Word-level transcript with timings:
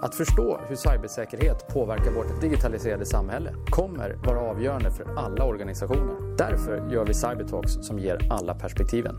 Att 0.00 0.14
förstå 0.14 0.60
hur 0.68 0.76
cybersäkerhet 0.76 1.68
påverkar 1.68 2.12
vårt 2.12 2.40
digitaliserade 2.40 3.06
samhälle 3.06 3.54
kommer 3.70 4.16
vara 4.24 4.40
avgörande 4.40 4.90
för 4.90 5.18
alla 5.18 5.44
organisationer. 5.44 6.36
Därför 6.36 6.90
gör 6.92 7.06
vi 7.06 7.14
Cybertalks 7.14 7.72
som 7.72 7.98
ger 7.98 8.32
alla 8.32 8.54
perspektiven. 8.54 9.16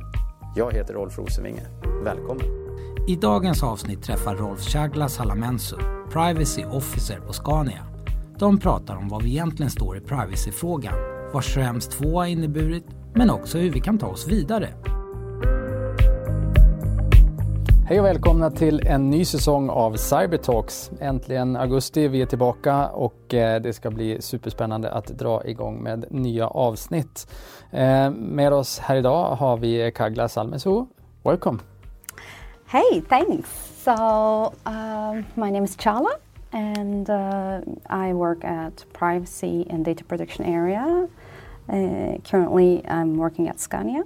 Jag 0.56 0.74
heter 0.74 0.94
Rolf 0.94 1.18
Rosenvinge. 1.18 1.68
Välkommen! 2.04 2.46
I 3.08 3.16
dagens 3.16 3.64
avsnitt 3.64 4.04
träffar 4.04 4.36
Rolf 4.36 4.62
Chagla 4.62 5.10
Salamensu, 5.10 5.76
Privacy 6.12 6.66
Officer 6.66 7.20
på 7.20 7.34
Scania. 7.34 7.86
De 8.38 8.60
pratar 8.60 8.96
om 8.96 9.08
vad 9.08 9.24
vi 9.24 9.30
egentligen 9.30 9.72
står 9.72 9.98
i 9.98 10.02
privacyfrågan, 10.02 10.94
vad 11.34 11.44
Schrems 11.44 11.88
2 11.88 12.18
har 12.20 12.26
inneburit, 12.26 12.86
men 13.14 13.30
också 13.30 13.58
hur 13.58 13.72
vi 13.72 13.80
kan 13.80 13.98
ta 13.98 14.08
oss 14.08 14.28
vidare. 14.28 14.74
Hej 17.90 18.00
och 18.00 18.06
välkomna 18.06 18.52
till 18.52 18.88
en 18.88 19.10
ny 19.10 19.26
säsong 19.26 19.70
av 19.70 19.96
Cybertalks. 19.96 20.92
Äntligen 21.00 21.56
augusti, 21.56 22.08
vi 22.08 22.22
är 22.22 22.26
tillbaka 22.26 22.88
och 22.88 23.34
eh, 23.34 23.62
det 23.62 23.74
ska 23.74 23.92
bli 23.92 24.22
superspännande 24.22 24.92
att 24.92 25.08
dra 25.08 25.46
igång 25.46 25.84
med 25.84 26.06
nya 26.10 26.48
avsnitt. 26.48 27.28
Eh, 27.72 28.12
med 28.12 28.54
oss 28.54 28.80
här 28.80 28.96
idag 28.96 29.36
har 29.36 29.58
vi 29.58 29.92
Kagla 29.96 30.30
Salmesu. 30.30 30.86
Welcome! 31.24 31.60
Hey, 32.66 33.02
thanks. 33.02 33.50
So, 33.84 33.92
uh, 34.66 35.14
my 35.36 35.52
name 35.52 35.64
is 35.64 35.78
Chala 35.78 36.12
and 36.52 37.10
uh, 37.10 37.60
I 37.90 38.14
work 38.14 38.44
at 38.44 38.86
privacy 38.94 39.66
and 39.70 39.86
data 39.86 40.04
protection 40.04 40.46
area. 40.46 41.08
Uh, 41.70 42.22
currently, 42.32 42.84
I'm 42.88 43.18
working 43.18 43.50
at 43.50 43.60
Scania 43.60 44.04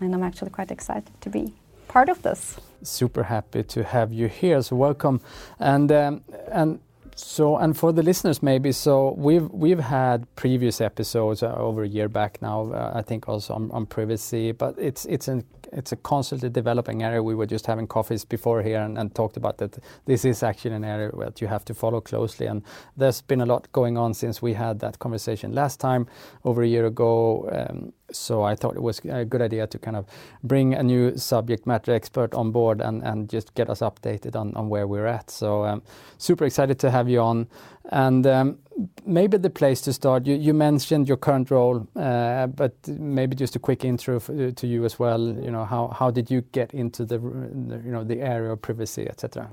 and 0.00 0.14
I'm 0.14 0.22
actually 0.22 0.50
quite 0.50 0.74
excited 0.74 1.12
to 1.20 1.30
be 1.30 1.52
part 1.88 2.08
of 2.08 2.22
this 2.22 2.58
super 2.82 3.24
happy 3.24 3.62
to 3.62 3.84
have 3.84 4.12
you 4.12 4.28
here. 4.28 4.62
So 4.62 4.76
welcome, 4.76 5.20
and 5.58 5.90
um, 5.92 6.22
and 6.50 6.80
so 7.14 7.56
and 7.56 7.76
for 7.76 7.92
the 7.92 8.02
listeners 8.02 8.42
maybe 8.42 8.70
so 8.70 9.12
we've 9.18 9.50
we've 9.50 9.80
had 9.80 10.24
previous 10.36 10.80
episodes 10.80 11.42
uh, 11.42 11.52
over 11.56 11.82
a 11.82 11.88
year 11.88 12.08
back 12.08 12.40
now. 12.40 12.72
Uh, 12.72 12.92
I 12.94 13.02
think 13.02 13.28
also 13.28 13.54
on, 13.54 13.70
on 13.72 13.86
privacy, 13.86 14.52
but 14.52 14.78
it's 14.78 15.04
it's 15.06 15.26
an 15.28 15.44
it's 15.72 15.92
a 15.92 15.96
constantly 15.96 16.48
developing 16.48 17.02
area. 17.02 17.22
We 17.22 17.34
were 17.34 17.46
just 17.46 17.66
having 17.66 17.86
coffees 17.86 18.24
before 18.24 18.62
here 18.62 18.80
and, 18.80 18.98
and, 18.98 19.14
talked 19.14 19.36
about 19.36 19.58
that. 19.58 19.78
This 20.06 20.24
is 20.24 20.42
actually 20.42 20.74
an 20.74 20.84
area 20.84 21.10
that 21.18 21.40
you 21.40 21.46
have 21.46 21.64
to 21.66 21.74
follow 21.74 22.00
closely, 22.00 22.46
and 22.46 22.62
there's 22.96 23.20
been 23.20 23.40
a 23.40 23.46
lot 23.46 23.70
going 23.72 23.96
on 23.96 24.14
since 24.14 24.42
we 24.42 24.54
had 24.54 24.80
that 24.80 24.98
conversation 24.98 25.52
last 25.52 25.80
time 25.80 26.06
over 26.44 26.62
a 26.62 26.66
year 26.66 26.86
ago. 26.86 27.48
Um, 27.52 27.92
so 28.10 28.42
I 28.42 28.54
thought 28.54 28.76
it 28.76 28.82
was 28.82 29.00
a 29.00 29.24
good 29.24 29.42
idea 29.42 29.66
to 29.66 29.78
kind 29.78 29.96
of 29.96 30.06
bring 30.42 30.74
a 30.74 30.82
new 30.82 31.16
subject 31.16 31.66
matter 31.66 31.92
expert 31.92 32.34
on 32.34 32.50
board 32.52 32.80
and, 32.80 33.02
and 33.02 33.28
just 33.28 33.54
get 33.54 33.68
us 33.68 33.80
updated 33.80 34.34
on, 34.34 34.54
on 34.54 34.68
where 34.68 34.86
we're 34.86 35.06
at. 35.06 35.30
So 35.30 35.64
um, 35.64 35.82
super 36.16 36.44
excited 36.44 36.78
to 36.80 36.90
have 36.90 37.08
you 37.08 37.20
on. 37.20 37.48
And 37.90 38.26
um, 38.26 38.58
maybe 39.06 39.38
the 39.38 39.50
place 39.50 39.80
to 39.82 39.92
start, 39.92 40.26
you, 40.26 40.54
mentioned 40.54 41.08
your 41.08 41.16
current 41.16 41.50
role, 41.50 41.86
uh, 41.96 42.46
but 42.46 42.74
maybe 42.86 43.34
just 43.36 43.56
a 43.56 43.58
quick 43.58 43.84
intro 43.84 44.18
to 44.20 44.66
you 44.66 44.84
as 44.84 44.98
well. 44.98 45.20
You 45.20 45.50
know, 45.50 45.64
how, 45.64 45.88
how 45.88 46.10
did 46.10 46.30
you 46.30 46.42
get 46.52 46.72
into 46.74 47.04
the, 47.04 47.16
you 47.16 47.92
know, 47.92 48.04
the 48.04 48.20
area 48.20 48.52
of 48.52 48.62
privacy, 48.62 49.08
etc.? 49.08 49.48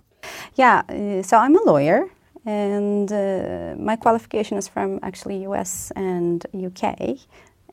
Yeah, 0.55 0.83
uh, 0.89 1.23
so 1.23 1.37
I'm 1.37 1.55
a 1.55 1.63
lawyer 1.63 2.07
and 2.45 3.11
uh, 3.11 3.75
my 3.77 3.95
qualification 3.95 4.57
is 4.57 4.67
from 4.67 4.99
actually 5.01 5.43
US 5.43 5.91
and 5.95 6.45
UK 6.53 7.17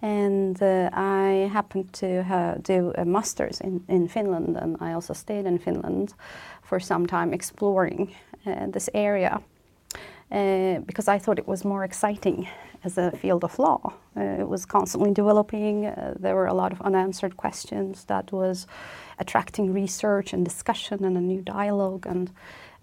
and 0.02 0.60
uh, 0.60 0.90
I 0.92 1.48
happened 1.52 1.92
to 1.94 2.58
do 2.62 2.92
a 2.98 3.04
master's 3.04 3.60
in, 3.60 3.84
in 3.88 4.08
Finland, 4.08 4.56
and 4.56 4.76
I 4.80 4.94
also 4.94 5.14
stayed 5.14 5.46
in 5.46 5.58
Finland 5.58 6.14
for 6.62 6.80
some 6.80 7.06
time 7.06 7.32
exploring 7.32 8.12
uh, 8.44 8.66
this 8.66 8.90
area 8.94 9.40
uh, 10.32 10.78
because 10.80 11.08
I 11.08 11.18
thought 11.18 11.38
it 11.38 11.46
was 11.46 11.64
more 11.64 11.84
exciting 11.84 12.48
as 12.84 12.98
a 12.98 13.10
field 13.12 13.44
of 13.44 13.58
law. 13.58 13.92
Uh, 14.16 14.40
it 14.40 14.48
was 14.48 14.64
constantly 14.64 15.12
developing. 15.12 15.86
Uh, 15.86 16.14
there 16.18 16.34
were 16.34 16.46
a 16.46 16.54
lot 16.54 16.72
of 16.72 16.80
unanswered 16.80 17.36
questions 17.36 18.04
that 18.04 18.32
was 18.32 18.66
attracting 19.18 19.72
research 19.72 20.32
and 20.32 20.44
discussion 20.44 21.04
and 21.04 21.16
a 21.16 21.20
new 21.20 21.42
dialogue 21.42 22.06
and 22.06 22.30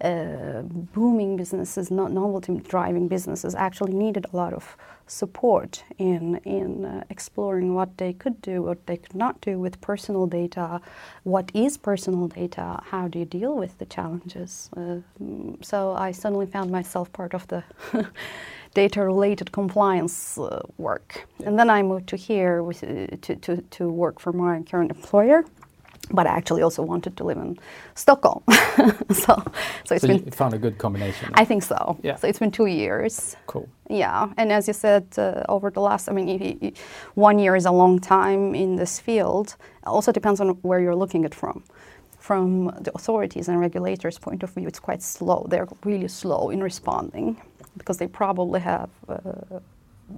uh, 0.00 0.62
booming 0.62 1.36
businesses, 1.36 1.90
not 1.90 2.12
novelty 2.12 2.58
driving 2.68 3.08
businesses, 3.08 3.54
actually 3.54 3.92
needed 3.92 4.26
a 4.32 4.36
lot 4.36 4.52
of 4.52 4.76
support 5.06 5.84
in 5.98 6.36
in 6.44 6.84
uh, 6.84 7.04
exploring 7.10 7.74
what 7.74 7.98
they 7.98 8.12
could 8.12 8.40
do, 8.40 8.62
what 8.62 8.86
they 8.86 8.96
could 8.96 9.14
not 9.14 9.40
do 9.40 9.58
with 9.58 9.80
personal 9.80 10.26
data, 10.26 10.80
what 11.24 11.50
is 11.54 11.76
personal 11.76 12.28
data, 12.28 12.80
how 12.90 13.08
do 13.08 13.18
you 13.18 13.24
deal 13.24 13.54
with 13.56 13.76
the 13.78 13.86
challenges. 13.86 14.70
Uh, 14.76 14.96
so 15.60 15.92
I 15.92 16.12
suddenly 16.12 16.46
found 16.46 16.70
myself 16.70 17.12
part 17.12 17.34
of 17.34 17.46
the 17.48 17.62
data-related 18.74 19.50
compliance 19.52 20.38
uh, 20.38 20.62
work, 20.78 21.26
and 21.44 21.58
then 21.58 21.68
I 21.68 21.82
moved 21.82 22.06
to 22.08 22.16
here 22.16 22.62
with, 22.62 22.84
uh, 22.84 23.16
to, 23.22 23.36
to 23.36 23.62
to 23.76 23.90
work 23.90 24.20
for 24.20 24.32
my 24.32 24.62
current 24.62 24.90
employer 24.90 25.44
but 26.12 26.26
I 26.26 26.30
actually 26.30 26.62
also 26.62 26.82
wanted 26.82 27.16
to 27.16 27.24
live 27.24 27.38
in 27.38 27.58
Stockholm. 27.94 28.42
so, 28.48 29.42
so 29.84 29.94
it's 29.94 30.02
so 30.02 30.08
been. 30.08 30.24
You 30.24 30.30
found 30.30 30.54
a 30.54 30.58
good 30.58 30.78
combination. 30.78 31.30
I 31.34 31.44
think 31.44 31.62
so. 31.62 31.98
Yeah. 32.02 32.16
So 32.16 32.28
it's 32.28 32.38
been 32.38 32.50
two 32.50 32.66
years. 32.66 33.36
Cool. 33.46 33.68
Yeah, 33.88 34.32
and 34.36 34.52
as 34.52 34.68
you 34.68 34.74
said, 34.74 35.06
uh, 35.18 35.42
over 35.48 35.70
the 35.70 35.80
last, 35.80 36.08
I 36.08 36.12
mean, 36.12 36.74
one 37.14 37.38
year 37.38 37.56
is 37.56 37.66
a 37.66 37.72
long 37.72 37.98
time 37.98 38.54
in 38.54 38.76
this 38.76 39.00
field. 39.00 39.56
It 39.82 39.88
also 39.88 40.12
depends 40.12 40.40
on 40.40 40.50
where 40.62 40.80
you're 40.80 40.96
looking 40.96 41.24
at 41.24 41.34
from. 41.34 41.64
From 42.18 42.66
the 42.80 42.92
authorities 42.94 43.48
and 43.48 43.58
regulators' 43.58 44.18
point 44.18 44.42
of 44.42 44.50
view, 44.50 44.68
it's 44.68 44.78
quite 44.78 45.02
slow. 45.02 45.46
They're 45.48 45.66
really 45.84 46.08
slow 46.08 46.50
in 46.50 46.62
responding 46.62 47.40
because 47.76 47.96
they 47.96 48.06
probably 48.06 48.60
have 48.60 48.90
a 49.08 49.60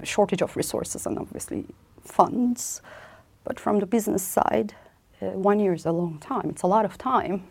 shortage 0.03 0.42
of 0.42 0.56
resources 0.56 1.06
and 1.06 1.19
obviously 1.19 1.64
funds. 2.04 2.82
But 3.44 3.59
from 3.59 3.80
the 3.80 3.86
business 3.86 4.22
side, 4.22 4.74
uh, 4.74 4.81
one 5.31 5.60
year 5.60 5.72
is 5.72 5.87
a 5.87 5.93
long 5.93 6.19
time. 6.19 6.50
It's 6.50 6.62
a 6.62 6.66
lot 6.66 6.84
of 6.84 6.99
time. 6.99 7.44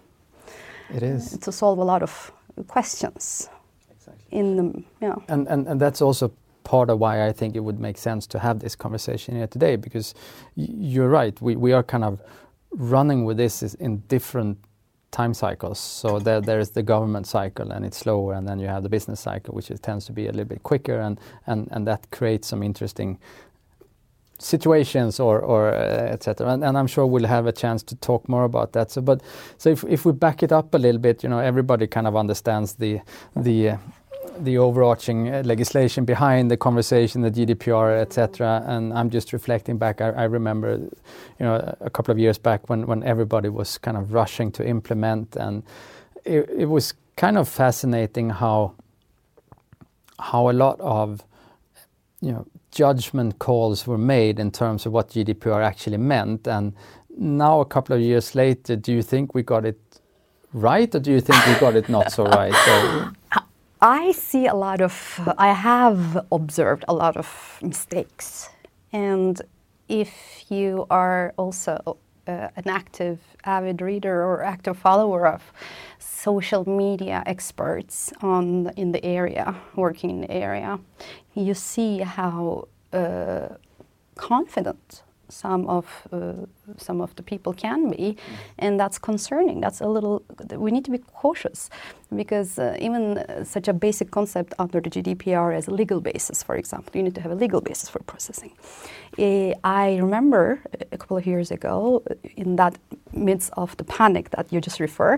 It 0.93 1.03
is. 1.03 1.33
Uh, 1.33 1.37
to 1.37 1.51
solve 1.51 1.79
a 1.79 1.83
lot 1.83 2.03
of 2.03 2.31
questions. 2.67 3.49
Exactly. 3.91 4.37
In 4.39 4.55
the, 4.57 4.83
yeah. 5.01 5.15
And, 5.27 5.47
and, 5.47 5.67
and 5.67 5.79
that's 5.79 6.01
also 6.01 6.31
part 6.63 6.89
of 6.89 6.99
why 6.99 7.27
I 7.27 7.31
think 7.31 7.55
it 7.55 7.61
would 7.61 7.79
make 7.79 7.97
sense 7.97 8.27
to 8.27 8.39
have 8.39 8.59
this 8.59 8.75
conversation 8.75 9.35
here 9.35 9.47
today 9.47 9.75
because 9.75 10.13
you're 10.55 11.09
right. 11.09 11.39
We, 11.41 11.55
we 11.55 11.73
are 11.73 11.83
kind 11.83 12.03
of 12.03 12.21
running 12.71 13.25
with 13.25 13.37
this 13.37 13.61
in 13.75 13.97
different 14.07 14.57
time 15.11 15.33
cycles. 15.33 15.79
So 15.79 16.19
there, 16.19 16.41
there 16.41 16.59
is 16.59 16.71
the 16.71 16.83
government 16.83 17.27
cycle 17.27 17.71
and 17.71 17.85
it's 17.85 17.97
slower, 17.97 18.33
and 18.33 18.47
then 18.47 18.59
you 18.59 18.67
have 18.67 18.83
the 18.83 18.89
business 18.89 19.19
cycle, 19.19 19.53
which 19.53 19.69
tends 19.81 20.05
to 20.05 20.13
be 20.13 20.27
a 20.27 20.31
little 20.31 20.45
bit 20.45 20.63
quicker, 20.63 20.99
and, 20.99 21.19
and, 21.47 21.67
and 21.71 21.85
that 21.87 22.09
creates 22.11 22.47
some 22.47 22.63
interesting 22.63 23.19
situations 24.41 25.19
or, 25.19 25.39
or 25.39 25.73
uh, 25.73 26.13
etc. 26.13 26.47
And, 26.47 26.63
and, 26.63 26.77
I'm 26.77 26.87
sure 26.87 27.05
we'll 27.05 27.27
have 27.27 27.45
a 27.45 27.51
chance 27.51 27.83
to 27.83 27.95
talk 27.95 28.27
more 28.27 28.43
about 28.43 28.73
that. 28.73 28.91
So, 28.91 29.01
but 29.01 29.21
so 29.57 29.69
if, 29.69 29.83
if 29.85 30.05
we 30.05 30.11
back 30.11 30.43
it 30.43 30.51
up 30.51 30.73
a 30.73 30.77
little 30.77 30.99
bit, 30.99 31.23
you 31.23 31.29
know, 31.29 31.39
everybody 31.39 31.87
kind 31.87 32.07
of 32.07 32.15
understands 32.15 32.73
the 32.73 32.99
the 33.35 33.69
uh, 33.69 33.77
the 34.39 34.57
overarching 34.57 35.29
uh, 35.29 35.41
legislation 35.45 36.05
behind 36.05 36.49
the 36.49 36.57
conversation, 36.57 37.21
the 37.21 37.31
GDPR, 37.31 37.99
etc. 37.99 38.63
And 38.65 38.93
I'm 38.93 39.09
just 39.09 39.33
reflecting 39.33 39.77
back. 39.77 40.01
I, 40.01 40.09
I, 40.09 40.23
remember, 40.23 40.77
you 41.39 41.45
know, 41.45 41.75
a 41.81 41.89
couple 41.89 42.11
of 42.11 42.19
years 42.19 42.37
back 42.37 42.69
when 42.69 42.87
when 42.87 43.03
everybody 43.03 43.49
was 43.49 43.77
kind 43.77 43.97
of 43.97 44.13
rushing 44.13 44.51
to 44.53 44.65
implement, 44.65 45.35
and 45.35 45.63
it, 46.25 46.49
it 46.49 46.65
was 46.65 46.93
kind 47.15 47.37
of 47.37 47.47
fascinating 47.47 48.29
how 48.29 48.73
how 50.19 50.49
a 50.49 50.53
lot 50.53 50.79
of 50.79 51.23
you 52.21 52.31
know 52.31 52.45
judgment 52.71 53.39
calls 53.39 53.85
were 53.85 53.97
made 53.97 54.39
in 54.39 54.51
terms 54.51 54.85
of 54.85 54.93
what 54.93 55.09
GDPR 55.09 55.63
actually 55.63 55.97
meant. 55.97 56.47
And 56.47 56.73
now, 57.17 57.59
a 57.59 57.65
couple 57.65 57.95
of 57.95 58.01
years 58.01 58.35
later, 58.35 58.75
do 58.75 58.93
you 58.93 59.01
think 59.01 59.35
we 59.35 59.43
got 59.43 59.65
it 59.65 59.79
right, 60.53 60.93
or 60.95 60.99
do 60.99 61.11
you 61.11 61.21
think 61.21 61.45
we 61.45 61.53
got 61.55 61.75
it 61.75 61.89
not 61.89 62.11
so 62.11 62.25
right? 62.25 62.53
So, 62.65 63.09
I 63.81 64.11
see 64.11 64.45
a 64.45 64.53
lot 64.53 64.79
of, 64.79 65.19
I 65.37 65.53
have 65.53 66.25
observed 66.31 66.85
a 66.87 66.93
lot 66.93 67.17
of 67.17 67.57
mistakes. 67.61 68.49
And 68.93 69.41
if 69.89 70.45
you 70.49 70.85
are 70.89 71.33
also 71.35 71.97
uh, 72.27 72.49
an 72.55 72.67
active, 72.67 73.19
avid 73.43 73.81
reader 73.81 74.23
or 74.23 74.43
active 74.43 74.77
follower 74.77 75.27
of 75.27 75.51
social 75.97 76.69
media 76.69 77.23
experts 77.25 78.13
on 78.21 78.71
in 78.77 78.91
the 78.91 79.03
area, 79.03 79.55
working 79.75 80.09
in 80.11 80.21
the 80.21 80.31
area, 80.31 80.79
you 81.35 81.53
see 81.53 81.99
how 81.99 82.67
uh, 82.93 83.49
confident 84.15 85.03
some 85.31 85.65
of 85.67 85.85
uh, 86.11 86.33
some 86.77 87.01
of 87.01 87.15
the 87.15 87.23
people 87.23 87.53
can 87.53 87.89
be, 87.89 88.17
and 88.59 88.79
that's 88.79 88.99
concerning. 88.99 89.61
That's 89.61 89.81
a 89.81 89.87
little. 89.87 90.23
We 90.55 90.71
need 90.71 90.85
to 90.85 90.91
be 90.91 90.97
cautious 90.97 91.69
because 92.15 92.59
uh, 92.59 92.75
even 92.79 93.17
uh, 93.17 93.43
such 93.43 93.67
a 93.67 93.73
basic 93.73 94.11
concept 94.11 94.53
under 94.59 94.81
the 94.81 94.89
GDPR 94.89 95.55
as 95.55 95.67
a 95.67 95.71
legal 95.71 96.01
basis, 96.01 96.43
for 96.43 96.55
example, 96.55 96.91
you 96.95 97.03
need 97.03 97.15
to 97.15 97.21
have 97.21 97.31
a 97.31 97.35
legal 97.35 97.61
basis 97.61 97.89
for 97.89 97.99
processing. 98.03 98.51
Uh, 99.17 99.53
I 99.63 99.97
remember 99.97 100.59
a 100.91 100.97
couple 100.97 101.17
of 101.17 101.25
years 101.25 101.51
ago, 101.51 102.03
in 102.35 102.57
that 102.57 102.77
midst 103.13 103.51
of 103.53 103.75
the 103.77 103.83
panic 103.83 104.29
that 104.31 104.51
you 104.51 104.59
just 104.59 104.79
refer, 104.79 105.17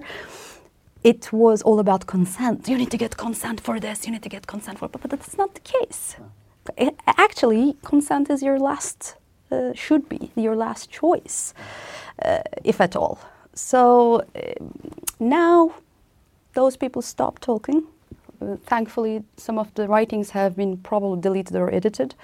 it 1.04 1.34
was 1.34 1.62
all 1.64 1.80
about 1.80 2.08
consent. 2.08 2.68
You 2.70 2.78
need 2.78 2.92
to 2.92 2.98
get 2.98 3.18
consent 3.18 3.62
for 3.62 3.80
this. 3.80 4.06
You 4.06 4.14
need 4.14 4.24
to 4.24 4.30
get 4.30 4.48
consent 4.48 4.80
for, 4.80 4.90
but, 4.90 5.02
but 5.02 5.12
that's 5.12 5.38
not 5.38 5.54
the 5.56 5.62
case. 5.62 6.18
A- 6.80 6.94
Actually, 7.08 7.76
consent 7.84 8.30
is 8.30 8.44
your 8.44 8.60
last, 8.60 9.16
uh, 9.52 9.74
should 9.74 10.10
be 10.10 10.32
your 10.36 10.56
last 10.56 10.92
choice, 10.92 11.54
uh, 12.24 12.40
if 12.64 12.82
at 12.82 12.96
all. 12.96 13.20
So 13.56 14.24
um, 14.36 14.74
now 15.20 15.74
those 16.54 16.78
people 16.78 17.02
stop 17.02 17.40
talking. 17.40 17.84
Uh, 18.42 18.58
thankfully, 18.66 19.24
some 19.38 19.60
of 19.60 19.74
the 19.76 19.88
writings 19.88 20.32
have 20.32 20.56
been 20.56 20.78
probably 20.78 21.22
deleted 21.22 21.56
or 21.58 21.74
edited. 21.74 22.16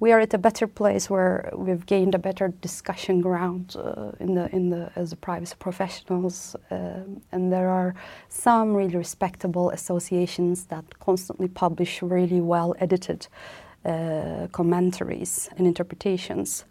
We 0.00 0.12
are 0.12 0.20
at 0.20 0.32
a 0.32 0.38
better 0.38 0.68
place 0.68 1.10
where 1.10 1.50
we've 1.56 1.84
gained 1.84 2.14
a 2.14 2.18
better 2.18 2.48
discussion 2.60 3.20
ground 3.20 3.74
uh, 3.76 4.12
in 4.20 4.34
the 4.34 4.48
in 4.54 4.70
the 4.70 4.92
as 4.94 5.12
privacy 5.14 5.56
professionals, 5.58 6.54
um, 6.70 7.20
and 7.32 7.52
there 7.52 7.68
are 7.68 7.94
some 8.28 8.74
really 8.74 8.96
respectable 8.96 9.70
associations 9.70 10.66
that 10.66 10.84
constantly 11.00 11.48
publish 11.48 12.00
really 12.00 12.40
well 12.40 12.76
edited 12.78 13.26
uh, 13.84 14.46
commentaries 14.52 15.50
and 15.56 15.66
interpretations. 15.66 16.64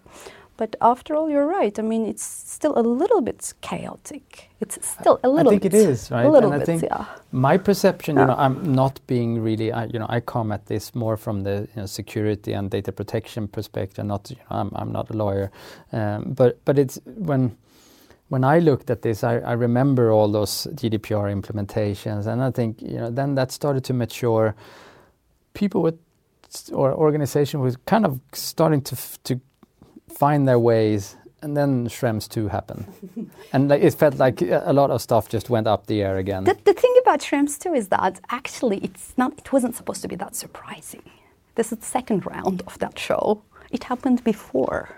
But 0.58 0.76
after 0.82 1.16
all, 1.16 1.30
you're 1.30 1.46
right. 1.48 1.78
I 1.80 1.84
mean, 1.84 2.06
it's 2.08 2.24
still 2.24 2.74
a 2.78 2.82
little 2.82 3.22
bit 3.22 3.54
chaotic. 3.62 4.50
It's 4.60 4.78
still 4.88 5.20
a 5.24 5.30
little 5.30 5.50
I 5.54 5.60
think 5.60 5.64
bit. 5.64 5.74
it 5.76 5.90
is, 5.90 6.12
right? 6.12 6.26
A 6.26 6.30
little 6.30 6.52
and 6.52 6.56
I 6.64 6.66
bit, 6.66 6.66
think 6.66 6.84
yeah. 6.84 7.06
my 7.32 7.58
perception, 7.58 8.18
Yeah. 8.18 8.24
you 8.24 8.28
know, 8.28 8.36
I'm 8.38 8.74
not 8.74 9.00
being 9.08 9.40
really, 9.42 9.72
I, 9.72 9.86
you 9.86 10.00
know, 10.00 10.08
I 10.10 10.20
come 10.22 10.52
at 10.52 10.66
this 10.68 10.96
more 10.96 11.18
from 11.18 11.44
the 11.44 11.68
you 11.76 11.82
know, 11.82 11.86
security 11.88 12.54
and 12.54 12.72
data 12.72 12.92
protection 12.92 13.48
perspective. 13.48 14.06
Not, 14.06 14.32
you 14.32 14.38
know, 14.38 14.58
I'm, 14.58 14.72
I'm 14.76 14.92
not 14.92 15.10
a 15.12 15.14
lawyer, 15.14 15.52
um, 15.94 16.34
but 16.36 16.60
but 16.66 16.80
it's 16.80 17.00
when 17.06 17.58
when 18.30 18.44
I 18.44 18.60
looked 18.60 18.90
at 18.90 19.04
this, 19.04 19.24
I, 19.24 19.38
I 19.40 19.54
remember 19.54 20.12
all 20.12 20.30
those 20.30 20.68
GDPR 20.76 21.32
implementations, 21.42 22.28
and 22.28 22.44
I 22.44 22.52
think 22.52 22.82
you 22.82 22.98
know 22.98 23.12
then 23.12 23.36
that 23.36 23.52
started 23.52 23.84
to 23.86 23.94
mature. 23.94 24.56
People 25.54 25.82
with 25.84 26.00
or 26.74 26.94
organization 26.94 27.62
was 27.62 27.78
kind 27.86 28.06
of 28.06 28.20
starting 28.34 28.82
to 28.82 28.96
to 29.26 29.40
find 30.10 30.48
their 30.48 30.60
ways, 30.60 31.16
and 31.42 31.56
then 31.56 31.88
Schrems 31.88 32.28
two 32.28 32.48
happened, 32.48 32.86
and 33.54 33.70
like, 33.70 33.82
it 33.82 33.94
felt 33.94 34.16
like 34.16 34.42
a 34.42 34.74
lot 34.74 34.92
of 34.92 35.02
stuff 35.02 35.30
just 35.30 35.50
went 35.50 35.68
up 35.68 35.88
the 35.88 36.02
air 36.02 36.18
again. 36.18 36.44
The, 36.46 36.58
the 36.64 36.74
thing 36.74 36.94
about 37.02 37.22
Schrems 37.22 37.60
two 37.60 37.74
is 37.74 37.90
that 37.90 38.20
actually 38.30 38.78
it's 38.80 39.14
not. 39.18 39.34
It 39.38 39.52
wasn't 39.52 39.76
supposed 39.76 40.02
to 40.02 40.08
be 40.08 40.16
that 40.16 40.36
surprising. 40.36 41.04
This 41.56 41.72
is 41.72 41.80
the 41.80 41.86
second 41.86 42.26
round 42.26 42.64
of 42.68 42.78
that 42.80 42.98
show. 43.00 43.42
It 43.72 43.86
happened 43.86 44.24
before, 44.24 44.90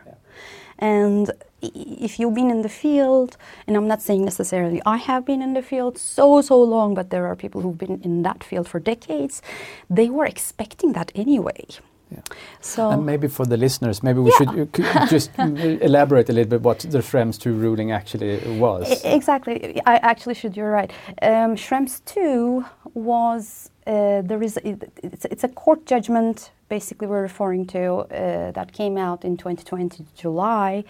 and 0.77 1.31
if 1.61 2.19
you've 2.19 2.33
been 2.33 2.49
in 2.49 2.61
the 2.61 2.69
field, 2.69 3.37
and 3.67 3.75
I'm 3.75 3.87
not 3.87 4.01
saying 4.01 4.23
necessarily 4.23 4.81
I 4.85 4.97
have 4.97 5.25
been 5.25 5.41
in 5.41 5.53
the 5.53 5.61
field 5.61 5.97
so 5.97 6.41
so 6.41 6.61
long, 6.61 6.93
but 6.93 7.09
there 7.09 7.25
are 7.27 7.35
people 7.35 7.61
who've 7.61 7.77
been 7.77 7.99
in 8.01 8.23
that 8.23 8.43
field 8.43 8.67
for 8.67 8.79
decades. 8.79 9.41
They 9.89 10.09
were 10.09 10.25
expecting 10.25 10.93
that 10.93 11.11
anyway. 11.15 11.65
Yeah. 12.11 12.21
So 12.61 12.89
And 12.89 13.05
maybe 13.05 13.27
for 13.27 13.45
the 13.45 13.57
listeners, 13.57 14.01
maybe 14.01 14.19
we 14.19 14.31
Yeah. 14.31 14.37
should 14.37 14.79
uh, 14.79 15.05
just 15.07 15.29
elaborate 15.37 16.29
a 16.29 16.33
little 16.33 16.49
bit 16.49 16.61
what 16.61 16.79
the 16.79 16.99
Schrems 17.01 17.37
2 17.39 17.53
ruling 17.53 17.91
actually 17.91 18.39
was. 18.59 18.89
E- 18.89 19.07
Exactly. 19.15 19.79
I 19.85 19.97
actually 19.97 20.33
should. 20.35 20.57
You're 20.57 20.71
right. 20.71 20.91
Um, 21.21 21.55
Schrems 21.55 22.01
two 22.05 22.65
was 22.95 23.69
uh, 23.85 24.21
there 24.23 24.41
is 24.43 24.57
it's, 25.03 25.25
it's 25.25 25.43
a 25.43 25.47
court 25.49 25.85
judgment. 25.85 26.51
Basically, 26.69 27.07
we're 27.07 27.21
referring 27.21 27.65
to 27.67 27.81
uh, 28.11 28.51
that 28.51 28.73
came 28.73 28.97
out 28.97 29.23
in 29.25 29.37
2020 29.37 30.05
July, 30.15 30.83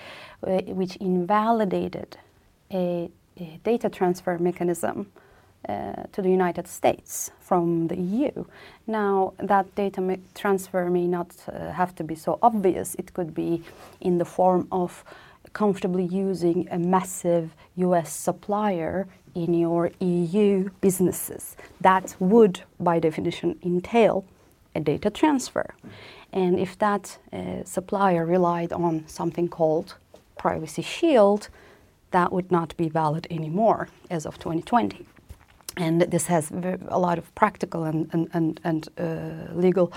uh, 0.46 0.62
which 0.74 0.96
invalidated 0.98 2.18
a, 2.72 3.10
a 3.40 3.60
data 3.64 3.90
transfer 3.90 4.38
mechanism. 4.38 5.08
Uh, 5.68 6.04
to 6.14 6.22
the 6.22 6.30
United 6.30 6.68
States 6.68 7.32
from 7.42 7.90
the 7.90 7.96
EU. 7.98 8.46
Now, 8.88 9.34
that 9.38 9.76
data 9.76 10.18
transfer 10.34 10.90
may 10.90 11.06
not 11.06 11.36
uh, 11.48 11.72
have 11.74 11.94
to 11.96 12.04
be 12.04 12.16
so 12.16 12.40
obvious. 12.42 12.96
It 12.96 13.14
could 13.14 13.36
be 13.36 13.62
in 14.00 14.20
the 14.20 14.26
form 14.26 14.70
of 14.72 15.04
comfortably 15.52 16.06
using 16.06 16.68
a 16.72 16.80
massive 16.80 17.54
US 17.76 18.12
supplier 18.12 19.08
in 19.36 19.54
your 19.54 19.92
EU 20.00 20.70
businesses. 20.80 21.58
That 21.82 22.16
would, 22.20 22.62
by 22.80 23.00
definition, 23.00 23.60
entail 23.62 24.24
a 24.74 24.80
data 24.80 25.10
transfer. 25.10 25.76
And 26.32 26.58
if 26.58 26.78
that 26.78 27.18
uh, 27.34 27.66
supplier 27.66 28.26
relied 28.26 28.72
on 28.72 29.04
something 29.08 29.50
called 29.50 29.96
Privacy 30.38 30.84
Shield, 30.84 31.50
that 32.12 32.32
would 32.32 32.50
not 32.50 32.76
be 32.78 32.88
valid 32.88 33.28
anymore 33.30 33.90
as 34.10 34.26
of 34.26 34.40
2020. 34.40 35.06
And 35.80 36.02
this 36.02 36.28
has 36.28 36.52
a 36.52 37.00
lot 37.00 37.18
of 37.18 37.34
practical 37.36 37.86
and, 37.86 38.10
and, 38.14 38.30
and, 38.34 38.60
and 38.66 38.90
uh, 38.98 39.54
legal 39.54 39.94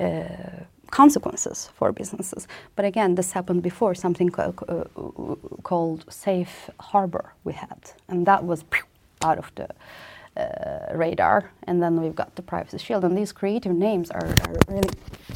uh, 0.00 0.24
consequences 0.90 1.70
for 1.74 1.92
businesses. 1.92 2.48
But 2.74 2.84
again, 2.84 3.16
this 3.16 3.32
happened 3.32 3.62
before, 3.62 3.94
something 3.94 4.30
co- 4.30 4.52
co- 4.52 5.38
called 5.62 6.04
safe 6.08 6.70
harbor 6.80 7.34
we 7.44 7.52
had. 7.52 7.92
And 8.08 8.26
that 8.26 8.44
was 8.44 8.64
out 9.22 9.38
of 9.38 9.52
the 9.56 9.68
uh, 10.36 10.94
radar. 10.94 11.50
And 11.64 11.82
then 11.82 12.00
we've 12.00 12.14
got 12.14 12.34
the 12.36 12.42
privacy 12.42 12.78
shield. 12.78 13.04
And 13.04 13.16
these 13.16 13.32
creative 13.32 13.74
names 13.74 14.10
are, 14.10 14.26
are 14.26 14.54
really, 14.68 14.90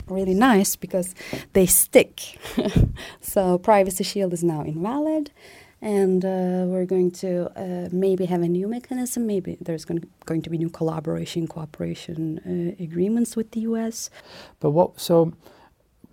really 0.08 0.34
nice 0.34 0.76
because 0.76 1.14
they 1.52 1.66
stick. 1.66 2.38
so 3.20 3.58
privacy 3.58 4.04
shield 4.04 4.32
is 4.32 4.42
now 4.42 4.62
invalid. 4.62 5.30
And 5.82 6.24
uh, 6.24 6.64
we're 6.66 6.84
going 6.84 7.10
to 7.12 7.50
uh, 7.56 7.88
maybe 7.90 8.26
have 8.26 8.42
a 8.42 8.48
new 8.48 8.68
mechanism. 8.68 9.26
Maybe 9.26 9.56
there's 9.60 9.84
going 9.84 10.00
to, 10.00 10.08
going 10.26 10.42
to 10.42 10.50
be 10.50 10.58
new 10.58 10.68
collaboration, 10.68 11.46
cooperation 11.46 12.38
uh, 12.38 12.82
agreements 12.82 13.34
with 13.34 13.50
the 13.52 13.60
US. 13.60 14.10
But 14.60 14.70
what 14.72 15.00
so 15.00 15.32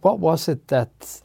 what 0.01 0.19
was 0.19 0.47
it 0.47 0.67
that 0.69 1.21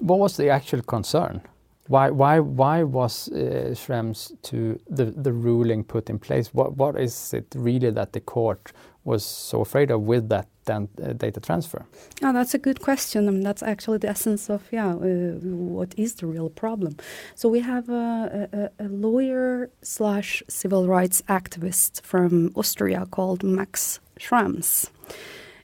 what 0.00 0.18
was 0.18 0.36
the 0.36 0.50
actual 0.50 0.82
concern? 0.82 1.40
Why 1.88 2.10
why 2.10 2.40
why 2.40 2.82
was 2.82 3.28
uh, 3.28 3.74
Schrems 3.74 4.32
two 4.42 4.78
the 4.88 5.06
the 5.06 5.32
ruling 5.32 5.84
put 5.84 6.10
in 6.10 6.18
place? 6.18 6.52
What 6.52 6.76
what 6.76 7.00
is 7.00 7.32
it 7.34 7.46
really 7.56 7.90
that 7.90 8.12
the 8.12 8.20
court 8.20 8.72
was 9.04 9.24
so 9.24 9.62
afraid 9.62 9.90
of 9.90 10.02
with 10.02 10.28
that 10.28 10.48
dan- 10.70 10.88
uh, 11.02 11.12
data 11.24 11.40
transfer? 11.40 11.82
Oh, 12.24 12.32
that's 12.32 12.54
a 12.54 12.58
good 12.58 12.80
question. 12.80 13.28
and 13.28 13.44
that's 13.46 13.62
actually 13.62 13.98
the 13.98 14.08
essence 14.08 14.52
of 14.54 14.60
yeah, 14.72 14.90
uh, 14.94 15.38
what 15.78 15.90
is 15.96 16.14
the 16.14 16.26
real 16.26 16.50
problem? 16.50 16.92
So 17.34 17.48
we 17.56 17.60
have 17.60 17.86
a, 17.88 18.48
a, 18.52 18.84
a 18.86 18.88
lawyer 19.06 19.70
slash 19.82 20.42
civil 20.48 20.82
rights 20.96 21.22
activist 21.28 21.92
from 22.02 22.32
Austria 22.54 23.06
called 23.10 23.42
Max 23.42 24.00
Schrems. 24.18 24.90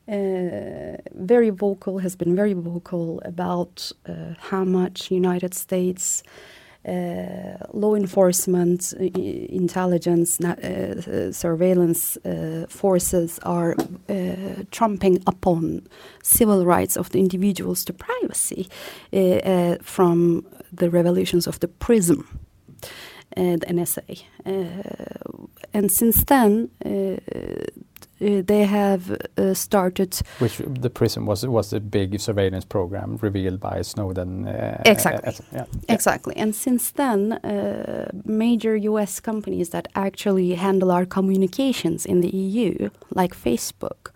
Uh, 0.09 0.97
very 1.33 1.51
vocal, 1.51 1.99
has 1.99 2.17
been 2.17 2.37
very 2.37 2.55
vocal 2.55 3.21
about 3.33 3.93
uh, 4.09 4.13
how 4.51 4.65
much 4.65 5.11
United 5.11 5.53
States 5.55 6.23
law 6.87 7.95
enforcement, 7.95 8.93
intelligence, 8.93 10.41
na- 10.41 10.53
uh, 10.53 11.33
surveillance 11.33 12.17
uh, 12.19 12.67
forces 12.69 13.39
are 13.43 13.75
uh, 14.09 14.63
trumping 14.71 15.23
upon 15.27 15.87
civil 16.23 16.65
rights 16.65 16.97
of 16.97 17.11
the 17.11 17.19
individuals 17.19 17.85
to 17.85 17.93
privacy 17.93 18.69
uh, 19.13 19.19
uh, 19.19 19.77
from 19.83 20.47
the 20.73 20.91
revelations 20.91 21.47
of 21.47 21.59
the 21.61 21.69
PRISM. 21.69 22.27
Uh, 23.37 23.57
the 23.57 23.67
NSA, 23.67 24.23
uh, 24.47 25.47
and 25.75 25.93
since 25.93 26.25
then 26.25 26.71
uh, 28.21 28.43
they 28.47 28.65
have 28.65 29.11
uh, 29.37 29.55
started 29.55 30.21
Which 30.39 30.59
the 30.59 30.91
PRISM 30.91 31.27
was 31.27 31.47
was 31.47 31.73
a 31.73 31.81
big 31.81 32.19
surveillance 32.21 32.65
program 32.65 33.19
revealed 33.21 33.61
by 33.61 33.83
Snowden. 33.83 34.47
Uh, 34.49 34.83
Exactly. 34.85 35.35
yeah. 35.53 35.67
Exactly. 35.89 36.37
And 36.37 36.55
since 36.55 36.93
then, 36.93 37.33
uh, 37.33 38.11
major 38.25 38.77
US 38.77 39.21
companies 39.21 39.71
that 39.71 39.89
actually 39.95 40.55
handle 40.55 40.91
our 40.91 41.07
communications 41.07 42.07
in 42.07 42.21
the 42.21 42.31
EU, 42.37 42.91
like 43.15 43.35
Facebook 43.35 44.13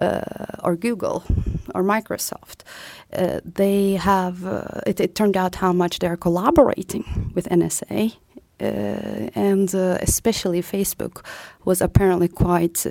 uh, 0.00 0.20
or 0.64 0.76
Google 0.76 1.22
or 1.74 1.82
Microsoft, 1.82 2.62
uh, 3.12 3.40
they 3.44 3.94
have, 3.94 4.46
uh, 4.46 4.80
it, 4.86 5.00
it 5.00 5.14
turned 5.14 5.36
out 5.36 5.56
how 5.56 5.72
much 5.72 5.98
they're 5.98 6.16
collaborating 6.16 7.32
with 7.34 7.48
NSA. 7.48 8.16
Uh, 8.60 9.30
and 9.34 9.74
uh, 9.74 9.96
especially 10.02 10.62
Facebook 10.62 11.24
was 11.64 11.80
apparently 11.80 12.28
quite 12.28 12.86
uh, 12.86 12.90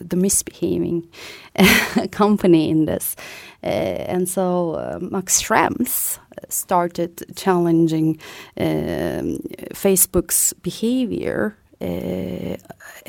the 0.00 0.16
misbehaving 0.16 1.08
company 2.10 2.70
in 2.70 2.84
this. 2.86 3.16
And 3.62 4.28
so 4.28 4.98
Max 5.00 5.42
Schrems 5.42 6.18
started 6.48 7.24
challenging 7.36 8.18
um, 8.58 9.38
Facebook's 9.74 10.54
behavior 10.54 11.56
uh, 11.82 12.56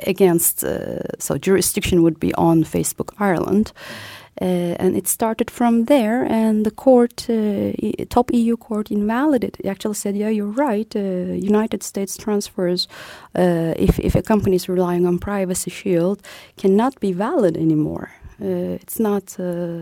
against, 0.08 0.64
uh, 0.64 1.00
so 1.20 1.38
jurisdiction 1.38 2.04
would 2.04 2.20
be 2.20 2.34
on 2.36 2.64
Facebook 2.64 3.14
Ireland. 3.20 3.74
Uh, 4.40 4.76
and 4.80 4.96
it 4.96 5.08
started 5.08 5.52
from 5.52 5.86
there, 5.86 6.24
and 6.24 6.66
the 6.66 6.72
court, 6.72 7.30
uh, 7.30 7.72
top 8.10 8.32
EU 8.34 8.56
court, 8.56 8.90
invalidated. 8.90 9.58
It 9.60 9.68
actually 9.68 9.96
said, 9.96 10.16
"Yeah, 10.16 10.30
you're 10.30 10.56
right. 10.68 10.96
Uh, 10.96 11.34
United 11.54 11.84
States 11.84 12.16
transfers, 12.18 12.88
if 13.36 14.00
if 14.00 14.16
a 14.16 14.22
company 14.22 14.56
is 14.56 14.70
relying 14.70 15.06
on 15.06 15.20
privacy 15.20 15.72
shield, 15.72 16.22
cannot 16.56 17.00
be 17.00 17.14
valid 17.14 17.58
anymore. 17.58 18.10
It's 18.40 19.00
not. 19.00 19.38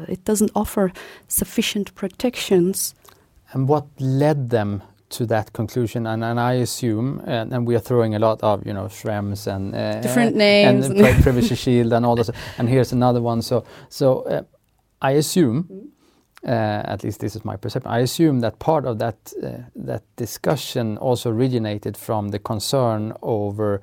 It 0.07 0.25
doesn't 0.25 0.51
offer 0.55 0.91
sufficient 1.27 1.93
protections." 1.93 2.95
And 3.53 3.69
what 3.69 3.85
led 3.99 4.49
them 4.49 4.81
to 5.09 5.25
that 5.25 5.53
conclusion, 5.53 6.07
and, 6.07 6.23
and 6.23 6.39
I 6.39 6.53
assume, 6.53 7.21
and, 7.25 7.53
and, 7.53 7.67
we 7.67 7.75
are 7.75 7.79
throwing 7.79 8.15
a 8.15 8.19
lot 8.19 8.41
of 8.43 8.65
you 8.65 8.73
know 8.73 8.85
Schrems 8.85 9.47
and 9.47 9.75
uh, 9.75 10.01
different 10.01 10.35
names 10.35 10.87
and, 10.87 10.99
and 10.99 11.23
Privacy 11.23 11.55
Shield 11.55 11.93
and 11.93 12.05
all 12.05 12.15
this, 12.15 12.29
and 12.57 12.69
here's 12.69 12.91
another 12.91 13.21
one. 13.21 13.41
So 13.41 13.63
so 13.89 14.21
uh, 14.21 14.43
I 15.01 15.11
assume, 15.11 15.91
uh, 16.45 16.49
at 16.49 17.03
least 17.03 17.19
this 17.19 17.35
is 17.35 17.43
my 17.43 17.57
perception. 17.57 17.91
I 17.91 17.99
assume 17.99 18.39
that 18.41 18.59
part 18.59 18.85
of 18.85 18.99
that 18.99 19.33
uh, 19.43 19.49
that 19.75 20.03
discussion 20.15 20.97
also 20.97 21.31
originated 21.31 21.97
from 21.97 22.29
the 22.29 22.39
concern 22.39 23.13
over 23.21 23.81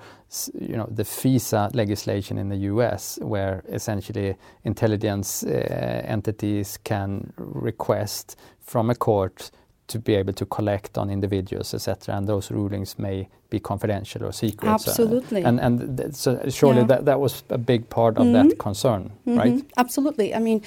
you 0.54 0.76
know 0.76 0.88
the 0.90 1.04
FISA 1.04 1.75
legislation 1.75 2.38
in 2.38 2.49
the 2.49 2.56
U.S., 2.73 3.18
where 3.23 3.62
essentially 3.68 4.37
intelligence 4.64 5.45
uh, 5.45 6.02
entities 6.06 6.78
can 6.85 7.33
request 7.37 8.37
from 8.61 8.90
a 8.90 8.95
court 8.95 9.50
to 9.88 9.99
be 9.99 10.14
able 10.14 10.33
to 10.33 10.47
collect 10.47 10.99
on 10.99 11.11
individuals, 11.11 11.75
etc. 11.75 12.16
And 12.16 12.26
those 12.26 12.50
rulings 12.50 12.99
may 12.99 13.28
be 13.50 13.61
confidential 13.61 14.25
or 14.25 14.33
secret. 14.33 14.69
Absolutely. 14.69 15.43
So, 15.43 15.49
and 15.49 15.61
and 15.61 15.99
th- 15.99 16.14
so 16.14 16.49
surely 16.49 16.81
yeah. 16.81 16.87
that, 16.87 17.05
that 17.05 17.21
was 17.21 17.45
a 17.50 17.59
big 17.59 17.88
part 17.88 18.16
of 18.19 18.26
mm-hmm. 18.26 18.49
that 18.49 18.59
concern, 18.59 19.12
mm-hmm. 19.26 19.38
right? 19.38 19.64
Absolutely. 19.76 20.35
I 20.35 20.38
mean, 20.38 20.62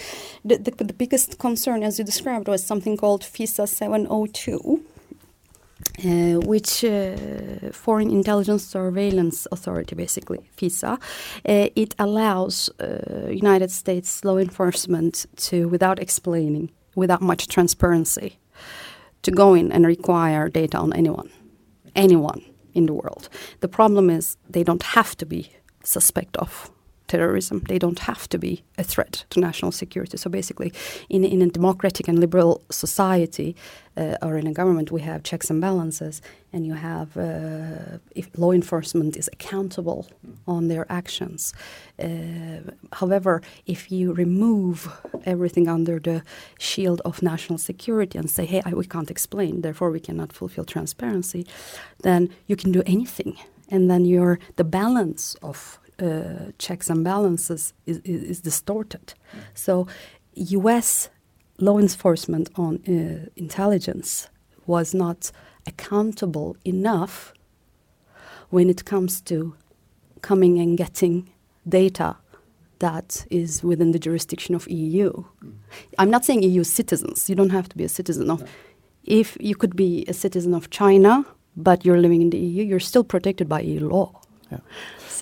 the, 0.46 0.58
the, 0.58 0.72
the 0.84 0.94
biggest 0.94 1.38
concern, 1.40 1.84
as 1.84 2.00
you 2.00 2.06
described, 2.06 2.48
was 2.48 2.66
something 2.66 2.98
called 2.98 3.22
FISA 3.22 3.68
702. 3.68 4.84
Uh, 6.04 6.40
which 6.46 6.84
uh, 6.84 7.16
Foreign 7.72 8.10
Intelligence 8.10 8.66
Surveillance 8.66 9.48
Authority, 9.52 9.96
basically 9.96 10.40
FISA, 10.58 10.94
uh, 10.94 11.70
it 11.76 11.96
allows 11.98 12.70
uh, 12.80 13.30
United 13.30 13.72
States 13.72 14.24
law 14.26 14.38
enforcement 14.38 15.26
to, 15.38 15.70
without 15.70 15.98
explaining, 16.00 16.70
without 16.96 17.22
much 17.22 17.48
transparency, 17.48 18.38
to 19.24 19.32
go 19.32 19.54
in 19.54 19.72
and 19.72 19.86
require 19.86 20.50
data 20.50 20.78
on 20.78 20.94
anyone, 20.94 21.30
anyone 21.96 22.42
in 22.74 22.86
the 22.86 22.94
world. 22.94 23.30
The 23.60 23.68
problem 23.68 24.10
is 24.10 24.38
they 24.50 24.64
don't 24.64 24.84
have 24.84 25.16
to 25.18 25.26
be 25.26 25.52
suspect 25.84 26.38
of 26.38 26.72
terrorism. 27.10 27.60
They 27.68 27.80
don't 27.80 28.00
have 28.00 28.28
to 28.30 28.38
be 28.38 28.64
a 28.78 28.84
threat 28.84 29.26
to 29.32 29.40
national 29.40 29.72
security. 29.72 30.18
So 30.18 30.30
basically, 30.30 30.72
in, 31.10 31.24
in 31.26 31.42
a 31.42 31.48
democratic 31.48 32.08
and 32.08 32.20
liberal 32.20 32.62
society 32.70 33.56
uh, 33.98 34.16
or 34.22 34.38
in 34.38 34.48
a 34.48 34.54
government, 34.54 34.92
we 34.92 35.02
have 35.02 35.24
checks 35.24 35.50
and 35.50 35.60
balances, 35.60 36.22
and 36.54 36.66
you 36.66 36.76
have 36.76 37.18
uh, 37.18 37.98
if 38.16 38.28
law 38.38 38.52
enforcement 38.52 39.18
is 39.18 39.30
accountable 39.34 40.08
on 40.46 40.68
their 40.68 40.86
actions. 40.90 41.54
Uh, 42.00 42.08
however, 42.94 43.42
if 43.66 43.92
you 43.92 44.14
remove 44.14 44.88
everything 45.26 45.68
under 45.68 46.00
the 46.00 46.22
shield 46.58 47.02
of 47.04 47.22
national 47.22 47.58
security 47.58 48.18
and 48.18 48.30
say, 48.30 48.46
"Hey, 48.46 48.62
I, 48.66 48.74
we 48.74 48.86
can't 48.86 49.12
explain, 49.12 49.62
therefore 49.62 49.92
we 49.92 50.00
cannot 50.00 50.32
fulfill 50.34 50.66
transparency," 50.66 51.46
then 52.04 52.30
you 52.48 52.56
can 52.56 52.72
do 52.72 52.84
anything 52.86 53.36
and 53.72 53.90
then 53.90 54.06
your 54.06 54.40
the 54.56 54.64
balance 54.64 55.36
of 55.42 55.80
uh, 56.02 56.52
checks 56.58 56.90
and 56.90 57.04
balances 57.04 57.74
is, 57.86 58.00
is, 58.00 58.24
is 58.24 58.42
distorted. 58.42 59.14
So, 59.54 59.88
U.S. 60.36 61.10
law 61.58 61.78
enforcement 61.78 62.50
on 62.56 62.80
uh, 62.88 63.30
intelligence 63.36 64.30
was 64.66 64.94
not 64.94 65.32
accountable 65.66 66.56
enough 66.64 67.34
when 68.50 68.70
it 68.70 68.86
comes 68.86 69.22
to 69.22 69.56
coming 70.22 70.60
and 70.60 70.78
getting 70.78 71.30
data 71.68 72.16
that 72.80 73.26
is 73.30 73.62
within 73.64 73.92
the 73.92 74.00
jurisdiction 74.00 74.56
of 74.56 74.68
EU. 74.70 75.12
Mm. 75.12 75.54
I'm 75.98 76.10
not 76.10 76.26
saying 76.26 76.44
EU 76.44 76.64
citizens. 76.64 77.30
You 77.30 77.36
don't 77.36 77.52
have 77.52 77.70
to 77.70 77.78
be 77.78 77.84
a 77.84 77.90
citizen 77.90 78.30
of. 78.32 78.42
No. 78.42 78.48
If 79.04 79.38
you 79.40 79.56
could 79.56 79.76
be 79.76 80.06
a 80.08 80.14
citizen 80.14 80.54
of 80.54 80.70
China, 80.70 81.26
but 81.56 81.86
you're 81.86 82.00
living 82.00 82.22
in 82.22 82.30
the 82.30 82.38
EU, 82.38 82.64
you're 82.64 82.80
still 82.80 83.04
protected 83.04 83.50
by 83.50 83.62
EU 83.62 83.88
law. 83.88 84.22
Yeah. 84.52 84.60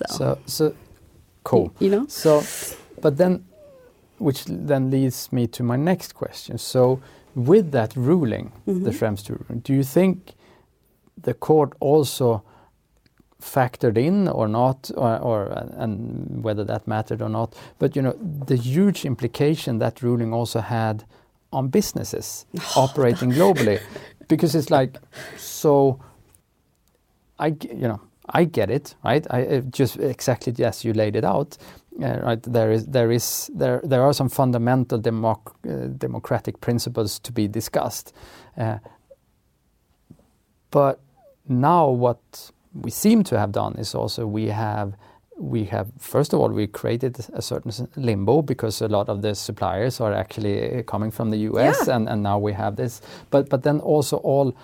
So, 0.06 0.14
so, 0.16 0.38
so 0.46 0.74
cool. 1.44 1.74
You 1.78 1.90
know. 1.90 2.06
So, 2.08 2.42
but 3.00 3.16
then, 3.16 3.44
which 4.18 4.44
then 4.44 4.90
leads 4.90 5.32
me 5.32 5.46
to 5.48 5.62
my 5.62 5.76
next 5.76 6.14
question. 6.14 6.58
So, 6.58 7.00
with 7.34 7.72
that 7.72 7.94
ruling, 7.96 8.52
mm-hmm. 8.66 8.84
the 8.84 8.90
Schrems 8.90 9.28
ruling, 9.28 9.60
do 9.60 9.72
you 9.72 9.82
think 9.82 10.34
the 11.16 11.34
court 11.34 11.72
also 11.80 12.42
factored 13.40 13.96
in 13.96 14.26
or 14.28 14.48
not, 14.48 14.90
or, 14.96 15.18
or, 15.18 15.46
and 15.76 16.42
whether 16.42 16.64
that 16.64 16.86
mattered 16.86 17.22
or 17.22 17.28
not? 17.28 17.54
But 17.78 17.96
you 17.96 18.02
know, 18.02 18.16
the 18.46 18.56
huge 18.56 19.04
implication 19.04 19.78
that 19.78 20.02
ruling 20.02 20.32
also 20.32 20.60
had 20.60 21.04
on 21.52 21.68
businesses 21.68 22.46
operating 22.76 23.30
globally, 23.32 23.80
because 24.28 24.54
it's 24.54 24.70
like 24.70 24.98
so. 25.36 26.00
I 27.40 27.54
you 27.62 27.86
know 27.86 28.00
I 28.30 28.44
get 28.44 28.70
it, 28.70 28.94
right? 29.04 29.26
I 29.30 29.60
just 29.70 29.98
exactly 29.98 30.52
yes, 30.56 30.84
you 30.84 30.92
laid 30.92 31.16
it 31.16 31.24
out. 31.24 31.56
Uh, 32.00 32.20
right, 32.22 32.42
there 32.42 32.70
is 32.70 32.86
there 32.86 33.10
is 33.10 33.50
there 33.54 33.80
there 33.84 34.02
are 34.02 34.12
some 34.12 34.28
fundamental 34.28 35.00
democ 35.00 35.38
uh, 35.68 35.88
democratic 35.98 36.60
principles 36.60 37.18
to 37.20 37.32
be 37.32 37.48
discussed, 37.48 38.12
uh, 38.56 38.78
but 40.70 41.00
now 41.48 41.88
what 41.88 42.52
we 42.72 42.90
seem 42.90 43.24
to 43.24 43.38
have 43.38 43.50
done 43.52 43.74
is 43.78 43.94
also 43.94 44.26
we 44.26 44.46
have 44.46 44.94
we 45.38 45.64
have 45.64 45.88
first 45.98 46.32
of 46.32 46.40
all 46.40 46.48
we 46.48 46.66
created 46.66 47.16
a 47.32 47.42
certain 47.42 47.72
limbo 47.96 48.42
because 48.42 48.80
a 48.82 48.88
lot 48.88 49.08
of 49.08 49.22
the 49.22 49.34
suppliers 49.34 50.00
are 50.00 50.12
actually 50.12 50.82
coming 50.84 51.10
from 51.10 51.30
the 51.30 51.38
US 51.50 51.86
yeah. 51.86 51.96
and, 51.96 52.08
and 52.08 52.22
now 52.22 52.38
we 52.38 52.52
have 52.52 52.76
this 52.76 53.00
but 53.30 53.48
but 53.48 53.62
then 53.62 53.80
also 53.80 54.16
all 54.18 54.54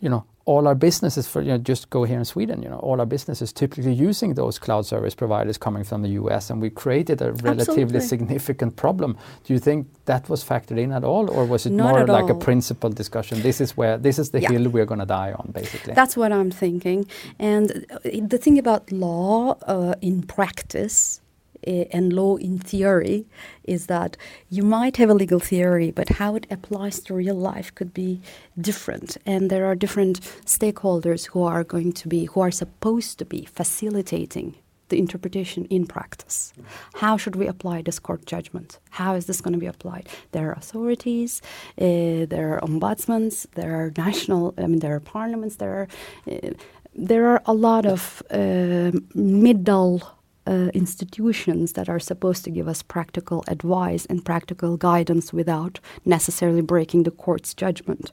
you 0.00 0.08
know 0.08 0.24
all 0.46 0.68
our 0.68 0.74
businesses 0.74 1.26
for 1.26 1.40
you 1.40 1.48
know 1.48 1.58
just 1.58 1.88
go 1.90 2.04
here 2.04 2.18
in 2.18 2.24
Sweden 2.24 2.62
you 2.62 2.68
know 2.68 2.78
all 2.78 3.00
our 3.00 3.06
businesses 3.06 3.52
typically 3.52 3.92
using 3.92 4.34
those 4.34 4.58
cloud 4.58 4.84
service 4.84 5.14
providers 5.14 5.56
coming 5.56 5.84
from 5.84 6.02
the 6.02 6.10
US 6.20 6.50
and 6.50 6.60
we 6.60 6.70
created 6.70 7.22
a 7.22 7.32
relatively 7.32 7.82
Absolutely. 7.82 8.00
significant 8.00 8.76
problem 8.76 9.16
do 9.44 9.54
you 9.54 9.58
think 9.58 9.86
that 10.04 10.28
was 10.28 10.44
factored 10.44 10.78
in 10.78 10.92
at 10.92 11.04
all 11.04 11.30
or 11.30 11.46
was 11.46 11.64
it 11.66 11.70
Not 11.70 11.90
more 11.90 12.06
like 12.06 12.24
all. 12.24 12.32
a 12.32 12.38
principle 12.38 12.90
discussion 12.90 13.40
this 13.42 13.60
is 13.60 13.76
where 13.76 13.96
this 13.96 14.18
is 14.18 14.30
the 14.30 14.40
yeah. 14.40 14.50
hill 14.50 14.68
we're 14.68 14.86
going 14.86 15.00
to 15.00 15.06
die 15.06 15.32
on 15.32 15.50
basically 15.52 15.94
that's 15.94 16.16
what 16.16 16.30
I'm 16.32 16.50
thinking 16.50 17.06
and 17.38 17.86
the 18.04 18.38
thing 18.38 18.58
about 18.58 18.92
law 18.92 19.56
uh, 19.66 19.94
in 20.02 20.22
practice 20.22 21.20
and 21.66 22.12
law 22.12 22.36
in 22.36 22.58
theory 22.58 23.26
is 23.64 23.86
that 23.86 24.16
you 24.48 24.62
might 24.62 24.96
have 24.96 25.10
a 25.10 25.14
legal 25.14 25.40
theory, 25.40 25.90
but 25.90 26.08
how 26.20 26.36
it 26.36 26.46
applies 26.50 27.00
to 27.00 27.14
real 27.14 27.34
life 27.34 27.74
could 27.74 27.92
be 27.94 28.20
different. 28.60 29.16
And 29.26 29.50
there 29.50 29.66
are 29.66 29.74
different 29.74 30.20
stakeholders 30.44 31.26
who 31.26 31.42
are 31.42 31.64
going 31.64 31.92
to 31.92 32.08
be, 32.08 32.26
who 32.26 32.40
are 32.40 32.50
supposed 32.50 33.18
to 33.18 33.24
be 33.24 33.44
facilitating 33.44 34.56
the 34.88 34.98
interpretation 34.98 35.64
in 35.66 35.86
practice. 35.86 36.52
How 36.94 37.16
should 37.16 37.36
we 37.36 37.46
apply 37.46 37.82
this 37.82 37.98
court 37.98 38.26
judgment? 38.26 38.78
How 38.90 39.14
is 39.14 39.26
this 39.26 39.40
going 39.40 39.54
to 39.54 39.58
be 39.58 39.66
applied? 39.66 40.08
There 40.32 40.50
are 40.50 40.52
authorities, 40.52 41.40
uh, 41.80 42.26
there 42.34 42.54
are 42.54 42.60
ombudsmen, 42.60 43.24
there 43.52 43.74
are 43.74 43.92
national, 43.96 44.54
I 44.58 44.66
mean, 44.66 44.80
there 44.80 44.94
are 44.94 45.00
parliaments, 45.00 45.56
there 45.56 45.74
are. 45.80 45.88
Uh, 46.30 46.50
there 46.96 47.26
are 47.26 47.42
a 47.46 47.52
lot 47.52 47.86
of 47.86 48.22
uh, 48.30 48.92
middle 49.16 50.00
uh, 50.46 50.70
institutions 50.74 51.72
that 51.72 51.88
are 51.88 51.98
supposed 51.98 52.44
to 52.44 52.50
give 52.50 52.68
us 52.68 52.82
practical 52.82 53.44
advice 53.48 54.06
and 54.06 54.24
practical 54.24 54.76
guidance 54.76 55.32
without 55.32 55.80
necessarily 56.04 56.60
breaking 56.60 57.04
the 57.04 57.10
court's 57.10 57.54
judgment. 57.54 58.12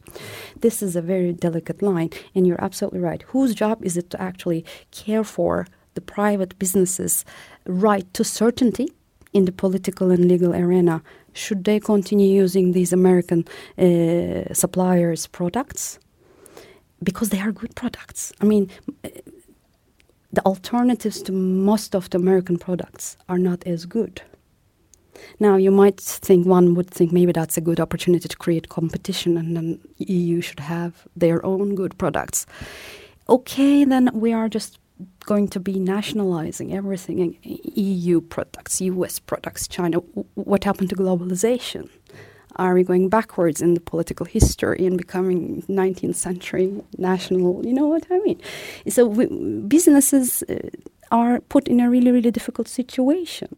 This 0.60 0.82
is 0.82 0.96
a 0.96 1.02
very 1.02 1.34
delicate 1.34 1.82
line, 1.82 2.10
and 2.34 2.48
you're 2.48 2.64
absolutely 2.64 3.00
right. 3.00 3.22
Whose 3.28 3.54
job 3.54 3.84
is 3.84 3.98
it 3.98 4.10
to 4.12 4.22
actually 4.22 4.66
care 4.92 5.24
for 5.24 5.68
the 5.94 6.02
private 6.02 6.58
businesses' 6.58 7.26
right 7.66 8.12
to 8.14 8.24
certainty 8.24 8.88
in 9.34 9.46
the 9.46 9.52
political 9.52 10.12
and 10.12 10.28
legal 10.28 10.54
arena? 10.56 11.02
Should 11.34 11.64
they 11.64 11.80
continue 11.80 12.34
using 12.34 12.72
these 12.72 12.94
American 12.94 13.46
uh, 13.78 14.54
suppliers' 14.54 15.28
products? 15.28 16.00
Because 17.04 17.30
they 17.30 17.40
are 17.40 17.52
good 17.52 17.76
products. 17.76 18.32
I 18.42 18.46
mean, 18.46 18.70
the 20.34 20.46
alternatives 20.46 21.22
to 21.24 21.32
most 21.32 21.96
of 21.96 22.10
the 22.10 22.18
American 22.18 22.58
products 22.58 23.18
are 23.28 23.38
not 23.38 23.66
as 23.66 23.86
good. 23.86 24.22
Now, 25.40 25.56
you 25.56 25.72
might 25.72 26.00
think 26.00 26.48
one 26.48 26.74
would 26.76 26.90
think 26.90 27.12
maybe 27.12 27.32
that's 27.32 27.58
a 27.58 27.62
good 27.62 27.80
opportunity 27.80 28.28
to 28.28 28.38
create 28.38 28.70
competition, 28.70 29.38
and 29.38 29.56
then 29.56 29.80
EU 29.98 30.42
should 30.42 30.60
have 30.60 31.08
their 31.16 31.46
own 31.46 31.76
good 31.76 31.98
products. 31.98 32.46
Okay, 33.30 33.84
then 33.84 34.10
we 34.14 34.34
are 34.34 34.50
just 34.50 34.80
going 35.26 35.48
to 35.50 35.60
be 35.60 35.80
nationalizing 35.80 36.74
everything 36.74 37.38
EU 37.44 38.22
products, 38.22 38.82
US 38.82 39.20
products, 39.20 39.68
China. 39.68 39.98
What 40.36 40.64
happened 40.64 40.90
to 40.90 40.96
globalization? 40.96 41.90
Are 42.58 42.74
we 42.74 42.84
going 42.84 43.10
backwards 43.10 43.62
in 43.62 43.74
the 43.74 43.79
political 43.79 44.25
history 44.25 44.86
and 44.86 44.98
becoming 44.98 45.63
19th 45.70 46.15
century 46.15 46.84
national? 46.98 47.65
You 47.65 47.74
know 47.74 47.88
what 47.88 48.05
I 48.12 48.20
mean? 48.20 48.39
So 48.89 49.05
we, 49.05 49.27
businesses 49.67 50.43
uh, 50.43 50.55
are 51.12 51.39
put 51.39 51.67
in 51.67 51.79
a 51.79 51.89
really, 51.89 52.12
really 52.12 52.31
difficult 52.31 52.67
situation. 52.67 53.55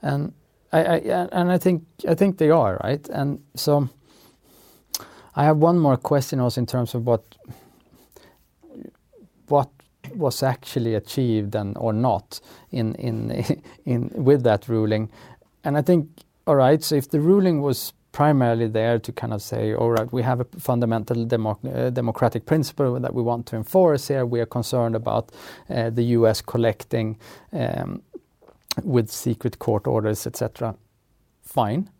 And 0.00 0.32
I, 0.72 0.80
I, 0.80 0.96
and 1.32 1.52
I 1.52 1.58
think 1.58 1.84
I 2.08 2.14
think 2.14 2.38
they 2.38 2.50
are 2.50 2.80
right. 2.82 3.06
And 3.08 3.40
so 3.54 3.88
I 5.36 5.44
have 5.44 5.58
one 5.58 5.78
more 5.78 5.96
question 5.96 6.40
also 6.40 6.60
in 6.60 6.66
terms 6.66 6.94
of 6.94 7.06
what 7.06 7.22
what 9.48 9.68
was 10.14 10.42
actually 10.42 10.94
achieved 10.94 11.54
and 11.54 11.76
or 11.78 11.92
not 11.92 12.40
in 12.70 12.94
in 12.96 13.44
in 13.84 14.10
with 14.14 14.42
that 14.44 14.68
ruling. 14.68 15.10
And 15.64 15.76
I 15.76 15.82
think 15.82 16.08
all 16.46 16.56
right, 16.56 16.82
so 16.82 16.94
if 16.96 17.08
the 17.08 17.20
ruling 17.20 17.60
was 17.60 17.92
primarily 18.12 18.68
there 18.68 18.98
to 18.98 19.12
kind 19.12 19.32
of 19.32 19.42
say, 19.42 19.74
all 19.74 19.90
right, 19.90 20.12
we 20.12 20.22
have 20.22 20.40
a 20.40 20.44
fundamental 20.58 21.24
democ 21.26 21.58
uh, 21.64 21.90
democratic 21.90 22.44
principle 22.44 23.00
that 23.00 23.14
we 23.14 23.22
want 23.22 23.46
to 23.46 23.56
enforce 23.56 24.08
here. 24.08 24.26
We 24.26 24.40
are 24.40 24.46
concerned 24.46 24.94
about 24.94 25.32
uh, 25.70 25.90
the 25.90 26.02
U.S. 26.18 26.42
collecting 26.42 27.18
um, 27.52 28.02
with 28.82 29.10
secret 29.10 29.58
court 29.58 29.86
orders, 29.86 30.26
etc. 30.26 30.74
Fine. 31.42 31.90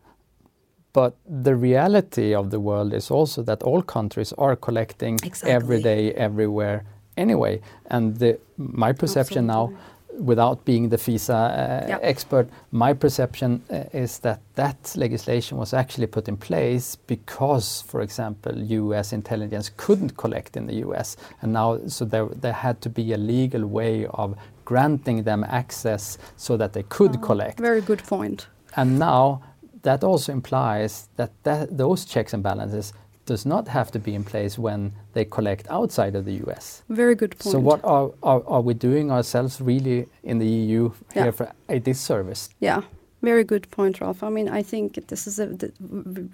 But 0.92 1.16
the 1.26 1.56
reality 1.56 2.34
of 2.34 2.50
the 2.50 2.61
world 2.61 2.92
is 2.92 3.11
also 3.11 3.42
that 3.44 3.62
all 3.62 3.82
countries 3.82 4.34
are 4.34 4.54
collecting 4.54 5.14
exactly. 5.22 5.50
every 5.50 5.82
day, 5.82 6.12
everywhere, 6.12 6.84
anyway. 7.16 7.62
And 7.87 8.18
the, 8.18 8.38
my 8.58 8.92
perception 8.92 9.49
Absolutely. 9.49 9.75
now 9.75 9.82
without 10.19 10.64
being 10.64 10.88
the 10.88 10.97
FISA 10.97 11.31
uh, 11.31 11.88
yep. 11.88 12.00
expert, 12.02 12.49
my 12.71 12.92
perception 12.92 13.62
uh, 13.71 13.85
is 13.92 14.19
that 14.21 14.40
that 14.54 14.95
legislation 14.97 15.59
was 15.59 15.73
actually 15.73 16.07
put 16.07 16.28
in 16.28 16.37
place 16.37 16.97
because, 16.97 17.83
for 17.83 18.00
example, 18.00 18.57
U.S. 18.57 19.12
intelligence 19.12 19.71
couldn't 19.76 20.16
collect 20.16 20.57
in 20.57 20.66
the 20.66 20.75
U.S. 20.87 21.16
and 21.40 21.52
now 21.52 21.78
so 21.87 22.04
there 22.04 22.26
there 22.26 22.52
had 22.52 22.81
to 22.83 22.90
be 22.90 23.12
a 23.12 23.19
legal 23.19 23.66
way 23.66 24.07
of 24.07 24.37
granting 24.64 25.23
them 25.23 25.45
access 25.45 26.19
so 26.37 26.57
that 26.57 26.73
they 26.73 26.83
could 26.85 27.16
oh, 27.16 27.21
collect. 27.21 27.59
Very 27.59 27.81
good 27.81 28.02
point. 28.04 28.47
And 28.76 28.99
now 28.99 29.42
that 29.83 30.04
also 30.04 30.33
implies 30.33 31.09
that, 31.16 31.33
that 31.42 31.76
those 31.76 32.04
checks 32.04 32.33
and 32.33 32.42
balances 32.42 32.92
does 33.26 33.47
not 33.47 33.69
have 33.69 33.91
to 33.93 33.99
be 33.99 34.14
in 34.14 34.25
place 34.25 34.59
when 34.59 34.93
they 35.12 35.25
collect 35.25 35.67
outside 35.71 36.14
of 36.17 36.25
the 36.25 36.43
US. 36.47 36.83
Very 36.88 37.14
good 37.14 37.38
point. 37.38 37.52
So 37.52 37.59
what 37.61 37.81
are, 37.85 38.11
are, 38.23 38.43
are 38.47 38.61
we 38.61 38.75
doing 38.75 39.11
ourselves 39.11 39.61
really 39.61 40.09
in 40.23 40.38
the 40.38 40.47
EU 40.47 40.91
here 41.14 41.26
yeah. 41.26 41.31
for 41.31 41.52
a 41.69 41.79
disservice? 41.79 42.50
Yeah. 42.61 42.83
Very 43.23 43.45
good 43.45 43.71
point, 43.71 44.00
Ralph. 44.00 44.25
I 44.25 44.31
mean, 44.31 44.49
I 44.49 44.64
think 44.64 45.07
this 45.07 45.29
is 45.29 45.38
a 45.38 45.57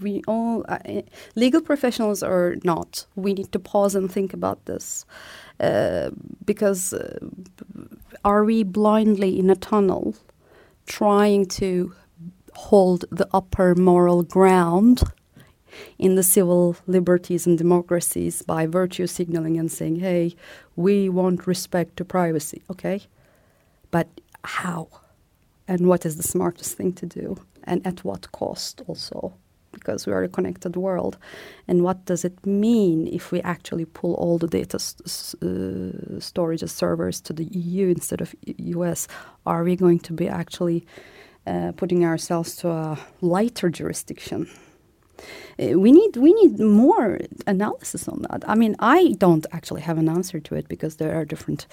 we 0.00 0.22
all 0.26 0.64
uh, 0.70 0.78
legal 1.34 1.60
professionals 1.60 2.22
or 2.22 2.56
not. 2.64 3.04
We 3.14 3.34
need 3.34 3.52
to 3.52 3.58
pause 3.58 3.94
and 3.94 4.10
think 4.10 4.32
about 4.32 4.64
this 4.64 5.04
uh, 5.60 6.08
because 6.46 6.94
uh, 6.94 7.18
are 8.24 8.42
we 8.42 8.62
blindly 8.62 9.38
in 9.38 9.50
a 9.50 9.56
tunnel 9.56 10.14
trying 10.86 11.44
to 11.44 11.92
hold 12.54 13.04
the 13.10 13.28
upper 13.34 13.74
moral 13.74 14.22
ground 14.22 15.02
in 15.98 16.14
the 16.14 16.22
civil 16.22 16.76
liberties 16.86 17.46
and 17.46 17.58
democracies 17.58 18.42
by 18.42 18.66
virtue 18.66 19.06
signaling 19.06 19.58
and 19.58 19.70
saying, 19.70 20.00
hey, 20.00 20.34
we 20.76 21.08
want 21.08 21.46
respect 21.46 21.96
to 21.96 22.04
privacy, 22.04 22.62
okay? 22.70 23.02
But 23.90 24.08
how? 24.44 24.88
And 25.66 25.86
what 25.86 26.06
is 26.06 26.16
the 26.16 26.22
smartest 26.22 26.76
thing 26.76 26.92
to 26.94 27.06
do? 27.06 27.36
And 27.64 27.86
at 27.86 28.04
what 28.04 28.32
cost 28.32 28.82
also? 28.86 29.34
Because 29.72 30.06
we 30.06 30.12
are 30.12 30.22
a 30.22 30.28
connected 30.28 30.76
world. 30.76 31.18
And 31.68 31.84
what 31.84 32.06
does 32.06 32.24
it 32.24 32.44
mean 32.46 33.06
if 33.08 33.30
we 33.30 33.42
actually 33.42 33.84
pull 33.84 34.14
all 34.14 34.38
the 34.38 34.48
data 34.48 34.78
st- 34.78 35.42
uh, 35.42 36.20
storage 36.20 36.64
servers 36.68 37.20
to 37.20 37.32
the 37.32 37.44
EU 37.44 37.88
instead 37.88 38.20
of 38.20 38.34
US? 38.46 39.06
Are 39.44 39.62
we 39.62 39.76
going 39.76 40.00
to 40.00 40.12
be 40.14 40.26
actually 40.26 40.86
uh, 41.46 41.72
putting 41.76 42.04
ourselves 42.04 42.56
to 42.56 42.70
a 42.70 42.98
lighter 43.20 43.68
jurisdiction? 43.68 44.48
Uh, 45.60 45.78
we 45.78 45.92
need 45.92 46.16
we 46.16 46.32
need 46.32 46.58
more 46.60 47.18
analysis 47.46 48.08
on 48.08 48.22
that. 48.22 48.44
I 48.46 48.54
mean, 48.54 48.76
I 48.78 49.14
don't 49.18 49.46
actually 49.52 49.82
have 49.82 49.98
an 49.98 50.08
answer 50.08 50.40
to 50.40 50.54
it 50.54 50.68
because 50.68 50.96
there 50.96 51.14
are 51.14 51.24
different 51.24 51.66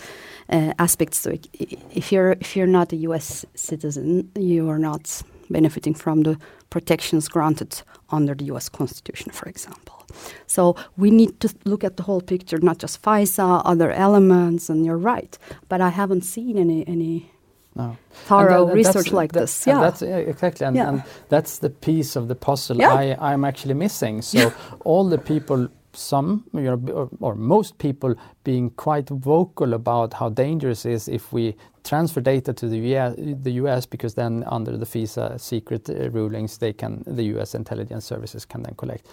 uh, 0.50 0.74
aspects 0.80 1.22
to 1.24 1.34
it. 1.34 1.48
If 1.94 2.12
you're 2.12 2.34
if 2.40 2.56
you're 2.56 2.68
not 2.68 2.94
a 2.94 2.98
U.S. 3.08 3.46
citizen, 3.56 4.32
you 4.36 4.70
are 4.70 4.80
not 4.80 5.24
benefiting 5.50 5.94
from 5.94 6.24
the 6.24 6.38
protections 6.70 7.28
granted 7.28 7.84
under 8.10 8.34
the 8.36 8.46
U.S. 8.46 8.70
Constitution, 8.70 9.32
for 9.32 9.48
example. 9.48 10.06
So 10.48 10.76
we 10.98 11.12
need 11.12 11.40
to 11.40 11.54
look 11.66 11.84
at 11.84 11.98
the 11.98 12.04
whole 12.04 12.22
picture, 12.22 12.58
not 12.60 12.78
just 12.80 13.02
FISA, 13.02 13.62
other 13.66 13.92
elements. 13.92 14.70
And 14.70 14.86
you're 14.86 14.98
right, 14.98 15.38
but 15.70 15.82
I 15.82 15.90
haven't 15.90 16.24
seen 16.24 16.58
any 16.58 16.88
any 16.88 17.32
no. 17.76 17.98
thorough 18.12 18.66
that, 18.66 18.74
research 18.74 19.12
like 19.12 19.34
this. 19.34 19.68
Yeah, 19.68 19.82
that's 19.82 20.02
exactly, 20.02 20.66
and, 20.66 20.76
yeah. 20.76 20.90
and, 20.90 21.04
that's 21.30 21.60
the 21.60 21.70
piece 21.70 22.16
of 22.16 22.28
the 22.28 22.36
puzzle 22.36 22.78
yeah. 22.78 22.94
I, 22.94 23.34
I'm 23.34 23.44
actually 23.44 23.74
missing. 23.74 24.22
So 24.22 24.54
all 24.86 25.08
the 25.08 25.18
people, 25.18 25.68
some 25.94 26.46
you 26.54 26.62
know, 26.62 26.82
or, 26.94 27.10
or, 27.20 27.36
most 27.36 27.78
people, 27.78 28.16
being 28.44 28.70
quite 28.72 29.10
vocal 29.10 29.74
about 29.74 30.14
how 30.14 30.30
dangerous 30.30 30.86
it 30.86 30.94
is 30.94 31.08
if 31.08 31.34
we 31.34 31.56
transfer 31.84 32.22
data 32.22 32.54
to 32.54 32.68
the 32.68 32.80
US, 32.96 33.16
the 33.18 33.52
US 33.52 33.86
because 33.86 34.16
then 34.16 34.44
under 34.48 34.78
the 34.78 34.86
FISA 34.86 35.40
secret 35.40 35.90
uh, 35.90 36.10
rulings, 36.12 36.58
they 36.58 36.74
can 36.74 37.04
the 37.06 37.24
US 37.36 37.56
intelligence 37.56 38.06
services 38.06 38.46
can 38.46 38.64
then 38.64 38.76
collect. 38.76 39.06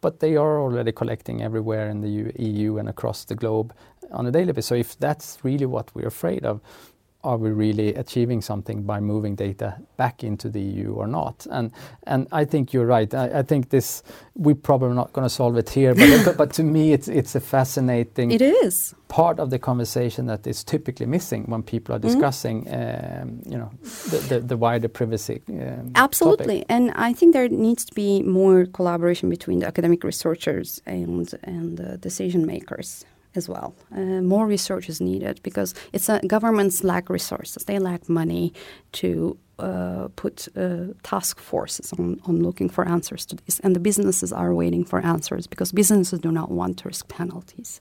But 0.00 0.20
they 0.20 0.36
are 0.36 0.60
already 0.60 0.92
collecting 0.92 1.42
everywhere 1.42 1.88
in 1.88 2.00
the 2.00 2.32
EU 2.38 2.78
and 2.78 2.88
across 2.88 3.24
the 3.24 3.36
globe 3.36 3.72
on 4.10 4.26
a 4.26 4.30
daily 4.30 4.52
basis. 4.52 4.66
So 4.66 4.74
if 4.74 4.98
that's 4.98 5.38
really 5.42 5.66
what 5.66 5.94
we're 5.94 6.08
afraid 6.08 6.44
of, 6.44 6.60
are 7.24 7.36
we 7.36 7.50
really 7.50 7.94
achieving 7.94 8.40
something 8.40 8.82
by 8.82 9.00
moving 9.00 9.34
data 9.34 9.76
back 9.96 10.24
into 10.24 10.48
the 10.48 10.60
EU 10.60 10.92
or 10.92 11.06
not? 11.06 11.46
And 11.50 11.70
and 12.04 12.26
I 12.32 12.44
think 12.44 12.72
you're 12.72 12.86
right. 12.86 13.12
I, 13.14 13.40
I 13.40 13.42
think 13.42 13.70
this 13.70 14.02
we're 14.34 14.54
probably 14.54 14.94
not 14.94 15.12
going 15.12 15.24
to 15.24 15.30
solve 15.30 15.56
it 15.56 15.70
here, 15.70 15.94
but, 15.94 16.36
but 16.36 16.52
to 16.54 16.62
me 16.62 16.92
it's 16.92 17.08
it's 17.08 17.34
a 17.34 17.40
fascinating 17.40 18.30
it 18.30 18.42
is 18.42 18.94
part 19.08 19.38
of 19.38 19.50
the 19.50 19.58
conversation 19.58 20.26
that 20.26 20.46
is 20.46 20.64
typically 20.64 21.04
missing 21.04 21.44
when 21.44 21.62
people 21.62 21.94
are 21.94 21.98
mm-hmm. 21.98 22.08
discussing 22.08 22.64
mm. 22.64 23.22
um, 23.22 23.42
you 23.44 23.58
know 23.58 23.70
the, 24.10 24.18
the, 24.28 24.40
the 24.40 24.56
wider 24.56 24.88
privacy. 24.88 25.42
Um, 25.48 25.92
Absolutely, 25.94 26.60
topic. 26.60 26.66
and 26.74 26.92
I 26.94 27.12
think 27.12 27.34
there 27.34 27.48
needs 27.48 27.84
to 27.84 27.94
be 27.94 28.22
more 28.22 28.66
collaboration 28.66 29.28
between 29.28 29.58
the 29.60 29.66
academic 29.66 30.02
researchers 30.02 30.80
and 30.86 31.32
and 31.44 31.76
the 31.76 31.98
decision 31.98 32.46
makers 32.46 33.04
as 33.34 33.48
well. 33.48 33.74
Uh, 33.94 34.20
more 34.20 34.46
research 34.46 34.88
is 34.88 35.00
needed 35.00 35.40
because 35.42 35.74
it's 35.92 36.08
a, 36.08 36.20
governments 36.26 36.84
lack 36.84 37.08
resources. 37.08 37.64
They 37.64 37.78
lack 37.78 38.08
money 38.08 38.52
to 38.92 39.38
uh, 39.58 40.08
put 40.16 40.48
uh, 40.56 40.86
task 41.02 41.38
forces 41.38 41.92
on, 41.92 42.20
on 42.24 42.42
looking 42.42 42.68
for 42.68 42.86
answers 42.88 43.24
to 43.26 43.36
this. 43.36 43.60
And 43.60 43.76
the 43.76 43.80
businesses 43.80 44.32
are 44.32 44.52
waiting 44.54 44.84
for 44.84 44.98
answers 45.00 45.46
because 45.46 45.70
businesses 45.72 46.18
do 46.18 46.32
not 46.32 46.50
want 46.50 46.78
to 46.78 46.88
risk 46.88 47.06
penalties. 47.08 47.80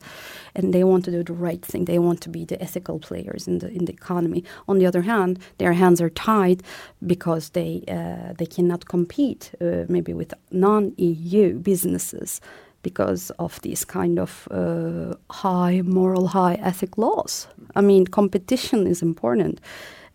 And 0.54 0.74
they 0.74 0.84
want 0.84 1.06
to 1.06 1.12
do 1.12 1.24
the 1.24 1.34
right 1.34 1.64
thing. 1.66 1.86
They 1.86 1.98
want 1.98 2.22
to 2.22 2.30
be 2.30 2.46
the 2.46 2.62
ethical 2.62 3.00
players 3.00 3.48
in 3.48 3.60
the, 3.60 3.70
in 3.70 3.86
the 3.86 3.94
economy. 3.94 4.44
On 4.68 4.78
the 4.78 4.86
other 4.86 5.02
hand, 5.02 5.40
their 5.58 5.74
hands 5.74 6.02
are 6.02 6.10
tied 6.10 6.62
because 7.06 7.50
they, 7.50 7.84
uh, 7.88 8.34
they 8.38 8.46
cannot 8.46 8.86
compete 8.86 9.52
uh, 9.60 9.86
maybe 9.90 10.14
with 10.14 10.34
non 10.52 10.94
EU 10.98 11.58
businesses 11.58 12.42
because 12.82 13.32
of 13.38 13.62
these 13.62 13.86
kind 13.86 14.20
of 14.20 14.48
uh, 14.52 15.14
high 15.30 15.82
moral, 15.82 16.28
high 16.28 16.56
ethic 16.56 16.98
laws. 16.98 17.48
I 17.76 17.82
mean, 17.82 18.06
competition 18.06 18.88
is 18.88 19.02
important. 19.02 19.60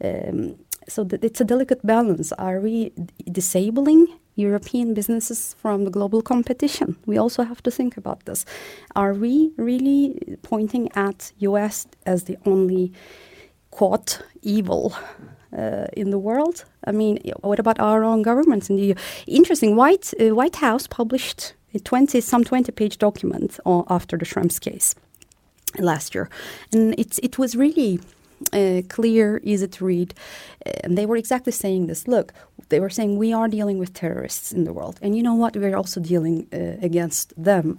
Um, 0.02 0.56
so 0.88 1.04
th- 1.04 1.22
it's 1.22 1.40
a 1.40 1.44
delicate 1.44 1.84
balance. 1.84 2.32
Are 2.32 2.60
we 2.60 2.92
disabling 3.30 4.06
European 4.36 4.94
businesses 4.94 5.56
from 5.58 5.84
the 5.84 5.90
global 5.90 6.22
competition? 6.22 6.96
We 7.06 7.18
also 7.18 7.42
have 7.42 7.62
to 7.62 7.70
think 7.70 7.96
about 7.96 8.24
this. 8.24 8.44
Are 8.94 9.14
we 9.14 9.52
really 9.56 10.36
pointing 10.42 10.90
at 10.94 11.32
US 11.38 11.86
as 12.04 12.24
the 12.24 12.36
only 12.44 12.92
quote 13.70 14.22
evil 14.42 14.94
uh, 15.56 15.86
in 15.96 16.10
the 16.10 16.18
world? 16.18 16.64
I 16.86 16.92
mean, 16.92 17.18
what 17.40 17.58
about 17.58 17.80
our 17.80 18.04
own 18.04 18.22
governments 18.22 18.70
in 18.70 18.76
the 18.76 18.82
EU? 18.82 18.94
Interesting. 19.26 19.76
White 19.76 20.12
uh, 20.20 20.34
White 20.34 20.56
House 20.56 20.86
published 20.86 21.54
20, 21.78 22.20
some 22.20 22.44
20 22.44 22.72
page 22.72 22.98
document 22.98 23.58
after 23.66 24.16
the 24.16 24.24
Schrems 24.24 24.60
case 24.60 24.94
last 25.78 26.14
year. 26.14 26.28
And 26.72 26.94
it's, 26.98 27.18
it 27.18 27.38
was 27.38 27.56
really 27.56 28.00
uh, 28.52 28.82
clear, 28.88 29.40
easy 29.42 29.68
to 29.68 29.84
read. 29.84 30.14
And 30.84 30.96
they 30.96 31.06
were 31.06 31.16
exactly 31.16 31.52
saying 31.52 31.86
this 31.86 32.06
look, 32.08 32.32
they 32.68 32.80
were 32.80 32.90
saying 32.90 33.18
we 33.18 33.32
are 33.32 33.48
dealing 33.48 33.78
with 33.78 33.92
terrorists 33.92 34.52
in 34.52 34.64
the 34.64 34.72
world. 34.72 34.98
And 35.02 35.14
you 35.16 35.22
know 35.22 35.34
what? 35.34 35.56
We're 35.56 35.76
also 35.76 36.00
dealing 36.00 36.46
uh, 36.52 36.84
against 36.84 37.32
them 37.42 37.78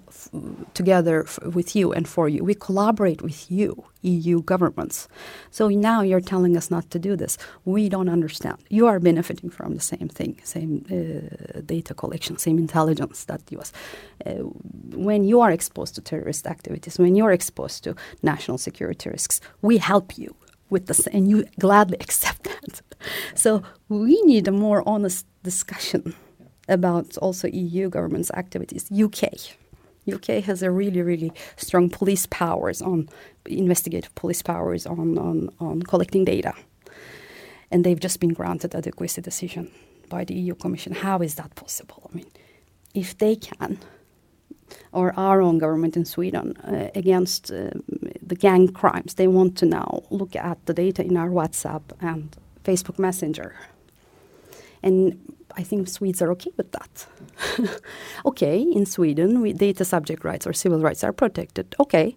together 0.74 1.26
with 1.44 1.76
you 1.76 1.92
and 1.92 2.08
for 2.08 2.30
you. 2.30 2.44
We 2.44 2.54
collaborate 2.54 3.22
with 3.22 3.52
you 3.52 3.84
EU 4.04 4.42
governments. 4.44 5.08
So 5.52 5.68
now 5.68 6.02
you're 6.02 6.22
telling 6.22 6.56
us 6.56 6.70
not 6.72 6.90
to 6.92 7.00
do 7.00 7.16
this. 7.16 7.38
We 7.66 7.90
don't 7.90 8.10
understand. 8.10 8.58
You 8.70 8.88
are 8.88 9.00
benefiting 9.00 9.50
from 9.50 9.74
the 9.74 9.82
same 9.82 10.10
thing, 10.10 10.40
same 10.44 10.86
uh, 10.90 11.62
data 11.66 11.94
collection, 11.94 12.38
same 12.38 12.58
intelligence 12.58 13.26
that 13.26 13.42
US. 13.52 13.74
Uh, 14.26 14.32
when 14.94 15.24
you 15.24 15.42
are 15.42 15.52
exposed 15.52 15.96
to 15.96 16.02
terrorist 16.02 16.46
activities, 16.48 17.00
when 17.00 17.16
you're 17.16 17.32
exposed 17.32 17.84
to 17.84 17.96
national 18.22 18.58
security 18.58 19.10
risks, 19.10 19.42
we 19.62 19.78
help 19.78 20.18
you 20.18 20.36
with 20.70 20.88
this, 20.88 21.08
and 21.08 21.30
you 21.30 21.46
gladly 21.60 21.98
accept 22.02 22.44
that. 22.44 22.82
So 23.36 23.64
we 23.90 24.22
need 24.24 24.48
a 24.48 24.52
more 24.52 24.84
honest 24.88 25.26
discussion 25.44 26.16
about 26.68 27.18
also 27.18 27.48
EU 27.48 27.90
government's 27.90 28.32
activities. 28.32 28.92
UK. 28.92 29.34
UK 30.12 30.44
has 30.44 30.64
a 30.64 30.72
really, 30.72 31.02
really 31.02 31.32
strong 31.58 31.90
police 31.90 32.26
powers 32.28 32.82
on 32.82 33.10
investigative 33.46 34.14
police 34.16 34.42
powers 34.42 34.86
on, 34.86 35.18
on, 35.18 35.50
on 35.60 35.82
collecting 35.84 36.26
data. 36.26 36.54
And 37.72 37.84
they've 37.84 38.00
just 38.00 38.20
been 38.20 38.34
granted 38.34 38.74
adequacy 38.74 39.22
decision 39.22 39.70
by 40.10 40.24
the 40.24 40.34
EU 40.34 40.56
Commission. 40.56 40.94
How 40.94 41.20
is 41.20 41.36
that 41.36 41.56
possible? 41.56 42.10
I 42.10 42.16
mean, 42.16 42.32
if 42.94 43.18
they 43.18 43.36
can, 43.36 43.80
or 44.92 45.14
our 45.18 45.42
own 45.42 45.58
government 45.58 45.96
in 45.96 46.06
Sweden 46.06 46.56
uh, 46.58 46.90
against 46.96 47.52
uh, 47.52 47.70
the 48.22 48.36
gang 48.36 48.68
crimes, 48.68 49.14
they 49.14 49.28
want 49.28 49.58
to 49.58 49.66
now 49.66 50.04
look 50.10 50.36
at 50.36 50.66
the 50.66 50.74
data 50.74 51.04
in 51.04 51.18
our 51.18 51.30
WhatsApp 51.30 51.84
and 52.02 52.36
Facebook 52.64 53.00
Messenger. 53.00 53.56
And 54.84 55.34
I 55.56 55.64
think 55.64 55.88
Swedes 55.88 56.22
are 56.22 56.32
okay 56.32 56.52
with 56.56 56.72
that. 56.72 57.08
okay, 58.26 58.62
in 58.62 58.86
Sweden, 58.86 59.42
we, 59.42 59.54
data 59.54 59.84
subject 59.86 60.24
rights 60.24 60.46
or 60.46 60.54
civil 60.54 60.80
rights 60.80 61.04
are 61.04 61.14
protected. 61.14 61.76
Okay, 61.80 62.16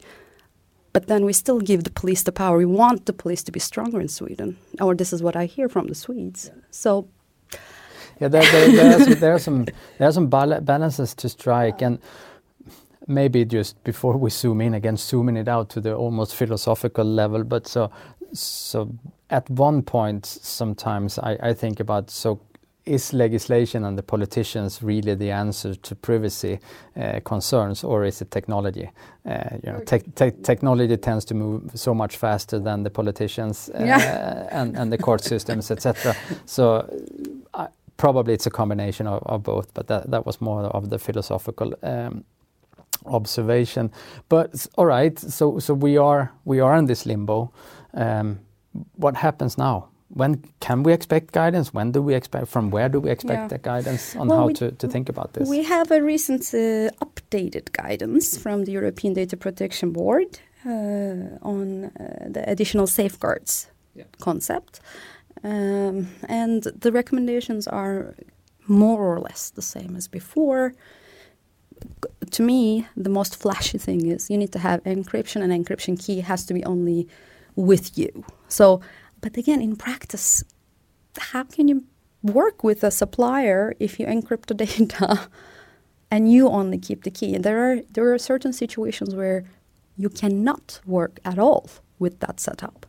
but 0.92 1.06
then 1.06 1.24
we 1.24 1.32
still 1.32 1.60
give 1.60 1.84
the 1.84 1.90
police 1.90 2.22
the 2.22 2.32
power. 2.32 2.58
We 2.58 2.66
want 2.66 3.06
the 3.06 3.12
police 3.12 3.42
to 3.44 3.52
be 3.52 3.60
stronger 3.60 4.00
in 4.00 4.08
Sweden, 4.08 4.58
or 4.80 4.94
this 4.94 5.12
is 5.12 5.22
what 5.22 5.36
I 5.36 5.46
hear 5.46 5.68
from 5.68 5.86
the 5.86 5.94
Swedes. 5.94 6.50
So. 6.70 7.08
Yeah, 8.20 8.28
there, 8.28 8.42
there, 8.42 8.68
there, 8.76 8.96
are, 8.96 9.00
some, 9.00 9.14
there 9.14 9.32
are 9.32 9.38
some 9.38 9.64
there 9.96 10.08
are 10.08 10.12
some 10.12 10.28
balances 10.28 11.14
to 11.14 11.28
strike, 11.30 11.80
and 11.86 11.98
maybe 13.10 13.44
just 13.44 13.82
before 13.84 14.16
we 14.16 14.30
zoom 14.30 14.60
in 14.60 14.74
again, 14.74 14.96
zooming 14.96 15.36
it 15.36 15.48
out 15.48 15.68
to 15.70 15.80
the 15.80 15.94
almost 15.94 16.34
philosophical 16.34 17.04
level. 17.04 17.44
But 17.44 17.66
so 17.66 17.90
so 18.32 18.94
at 19.28 19.50
one 19.50 19.82
point, 19.82 20.26
sometimes 20.26 21.18
I, 21.18 21.36
I 21.42 21.54
think 21.54 21.80
about 21.80 22.10
so 22.10 22.40
is 22.86 23.12
legislation 23.12 23.84
and 23.84 23.98
the 23.98 24.02
politicians 24.02 24.82
really 24.82 25.14
the 25.14 25.30
answer 25.30 25.74
to 25.74 25.94
privacy 25.94 26.58
uh, 26.96 27.20
concerns, 27.24 27.84
or 27.84 28.04
is 28.04 28.22
it 28.22 28.30
technology? 28.30 28.90
Uh, 29.26 29.58
you 29.62 29.72
know, 29.72 29.80
te 29.80 29.98
te 30.14 30.30
technology 30.42 30.96
tends 30.96 31.24
to 31.26 31.34
move 31.34 31.70
so 31.74 31.94
much 31.94 32.16
faster 32.16 32.58
than 32.58 32.82
the 32.82 32.90
politicians 32.90 33.70
uh, 33.74 33.84
yeah. 33.84 34.48
and, 34.52 34.76
and 34.76 34.92
the 34.92 34.98
court 34.98 35.22
systems, 35.22 35.70
etc. 35.70 36.16
So 36.46 36.88
probably 38.00 38.32
it's 38.32 38.46
a 38.46 38.50
combination 38.50 39.06
of, 39.06 39.22
of, 39.26 39.42
both, 39.42 39.74
but 39.74 39.86
that, 39.88 40.10
that 40.10 40.24
was 40.24 40.40
more 40.40 40.62
of 40.64 40.88
the 40.88 40.98
philosophical 40.98 41.74
um, 41.82 42.24
observation. 43.06 43.90
But 44.28 44.66
all 44.76 44.86
right, 44.86 45.18
so 45.18 45.58
so 45.58 45.74
we 45.74 45.96
are 45.96 46.32
we 46.44 46.60
are 46.60 46.76
in 46.76 46.86
this 46.86 47.06
limbo. 47.06 47.52
Um, 47.94 48.40
what 48.96 49.16
happens 49.16 49.58
now? 49.58 49.90
when 50.10 50.42
can 50.58 50.82
we 50.82 50.92
expect 50.92 51.32
guidance? 51.32 51.72
When 51.72 51.92
do 51.92 52.02
we 52.02 52.14
expect? 52.14 52.48
From 52.48 52.70
where 52.70 52.88
do 52.88 53.00
we 53.00 53.10
expect 53.10 53.40
yeah. 53.40 53.48
the 53.48 53.58
guidance 53.58 54.16
on 54.16 54.28
well, 54.28 54.38
how 54.38 54.46
we, 54.48 54.54
to, 54.54 54.72
to 54.72 54.88
think 54.88 55.08
about 55.08 55.34
this? 55.34 55.48
We 55.48 55.62
have 55.62 55.90
a 55.90 56.02
recent 56.02 56.42
uh, 56.52 56.90
updated 57.04 57.72
guidance 57.72 58.36
from 58.36 58.64
the 58.64 58.72
European 58.72 59.14
Data 59.14 59.36
Protection 59.36 59.92
Board 59.92 60.40
uh, 60.66 61.38
on 61.42 61.84
uh, 61.84 62.26
the 62.28 62.44
additional 62.46 62.86
safeguards 62.86 63.68
yeah. 63.94 64.04
concept, 64.20 64.80
um, 65.44 66.08
and 66.28 66.64
the 66.64 66.90
recommendations 66.90 67.68
are 67.68 68.14
more 68.66 69.14
or 69.14 69.20
less 69.20 69.50
the 69.50 69.62
same 69.62 69.94
as 69.96 70.08
before. 70.08 70.74
To 72.30 72.42
me, 72.42 72.86
the 72.96 73.10
most 73.10 73.36
flashy 73.36 73.78
thing 73.78 74.06
is 74.06 74.30
you 74.30 74.38
need 74.38 74.52
to 74.52 74.58
have 74.58 74.82
encryption, 74.84 75.42
and 75.42 75.52
encryption 75.52 75.98
key 76.02 76.20
has 76.20 76.44
to 76.46 76.54
be 76.54 76.64
only 76.64 77.08
with 77.56 77.98
you. 77.98 78.24
So 78.48 78.80
but 79.20 79.36
again, 79.36 79.60
in 79.60 79.76
practice, 79.76 80.44
how 81.18 81.44
can 81.44 81.68
you 81.68 81.84
work 82.22 82.64
with 82.64 82.82
a 82.84 82.90
supplier 82.90 83.74
if 83.78 84.00
you 84.00 84.06
encrypt 84.06 84.46
the 84.46 84.54
data 84.66 85.28
and 86.10 86.32
you 86.32 86.48
only 86.48 86.78
keep 86.78 87.04
the 87.04 87.10
key? 87.10 87.36
There 87.38 87.72
are 87.72 87.80
there 87.92 88.12
are 88.12 88.18
certain 88.18 88.52
situations 88.52 89.14
where 89.14 89.44
you 89.96 90.08
cannot 90.08 90.80
work 90.86 91.20
at 91.24 91.38
all 91.38 91.68
with 91.98 92.20
that 92.20 92.40
setup. 92.40 92.86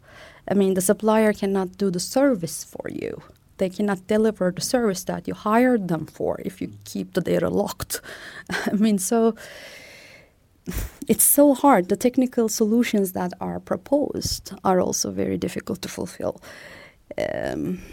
I 0.48 0.54
mean, 0.54 0.74
the 0.74 0.82
supplier 0.82 1.34
cannot 1.34 1.78
do 1.78 1.92
the 1.92 2.00
service 2.00 2.64
for 2.64 2.90
you. 2.90 3.22
They 3.62 3.69
cannot 3.69 4.08
deliver 4.08 4.52
the 4.52 4.62
service 4.62 5.04
that 5.04 5.28
you 5.28 5.36
hired 5.36 5.88
them 5.88 6.08
for 6.08 6.41
if 6.43 6.62
you 6.62 6.71
keep 6.84 7.13
the 7.13 7.21
data 7.21 7.47
locked. 7.47 8.02
I 8.50 8.74
mean, 8.74 8.97
so 8.97 9.36
it's 11.08 11.24
so 11.24 11.54
hard. 11.54 11.88
The 11.88 11.95
technical 11.95 12.50
solutions 12.50 13.12
that 13.12 13.34
are 13.39 13.60
proposed 13.60 14.52
are 14.63 14.82
also 14.82 15.12
very 15.12 15.38
difficult 15.38 15.84
to 15.84 15.89
fulfill. 15.89 16.41
Um, 17.19 17.84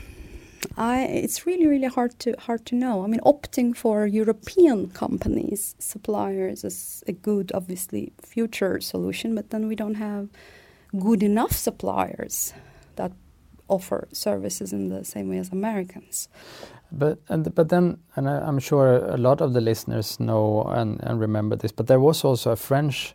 I, 0.79 1.03
it's 1.03 1.45
really, 1.45 1.67
really 1.67 1.89
hard 1.89 2.19
to 2.21 2.35
hard 2.39 2.65
to 2.67 2.75
know. 2.75 3.05
I 3.05 3.07
mean, 3.07 3.21
opting 3.21 3.77
for 3.77 4.07
European 4.07 4.89
companies, 4.89 5.75
suppliers, 5.79 6.65
is 6.65 7.05
a 7.07 7.13
good, 7.13 7.53
obviously, 7.53 8.13
future 8.23 8.81
solution. 8.81 9.35
But 9.35 9.51
then 9.51 9.69
we 9.69 9.77
don't 9.77 9.97
have 9.97 10.31
good 10.99 11.23
enough 11.23 11.53
suppliers 11.53 12.55
that 12.97 13.13
offer 13.69 14.09
services 14.13 14.73
in 14.73 14.89
the 14.89 15.05
same 15.05 15.29
way 15.29 15.39
as 15.39 15.53
Americans. 15.53 16.29
But 16.91 17.19
and 17.29 17.55
but 17.55 17.69
then, 17.69 17.99
and 18.17 18.29
I, 18.29 18.49
am 18.49 18.59
sure 18.59 18.97
a 18.97 19.17
lot 19.17 19.41
of 19.41 19.53
the 19.53 19.61
listeners 19.61 20.19
know 20.19 20.63
and, 20.63 21.01
and 21.03 21.21
remember 21.21 21.57
this. 21.57 21.73
But 21.73 21.87
there 21.87 22.01
was 22.01 22.25
also 22.25 22.51
a 22.51 22.57
French 22.57 23.15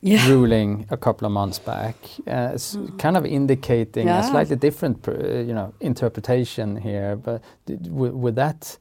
yeah. 0.00 0.26
ruling 0.28 0.86
a 0.90 0.96
couple 0.96 1.26
of 1.26 1.32
months 1.32 1.58
back, 1.58 1.96
uh, 2.26 2.54
mm. 2.54 2.98
kind 2.98 3.16
of 3.16 3.26
indicating 3.26 4.06
yeah. 4.06 4.20
a 4.20 4.30
slightly 4.30 4.56
different, 4.56 5.06
uh, 5.06 5.12
you 5.12 5.52
know, 5.52 5.74
interpretation 5.80 6.76
here. 6.76 7.16
But 7.16 7.42
would 7.68 8.36
that, 8.36 8.78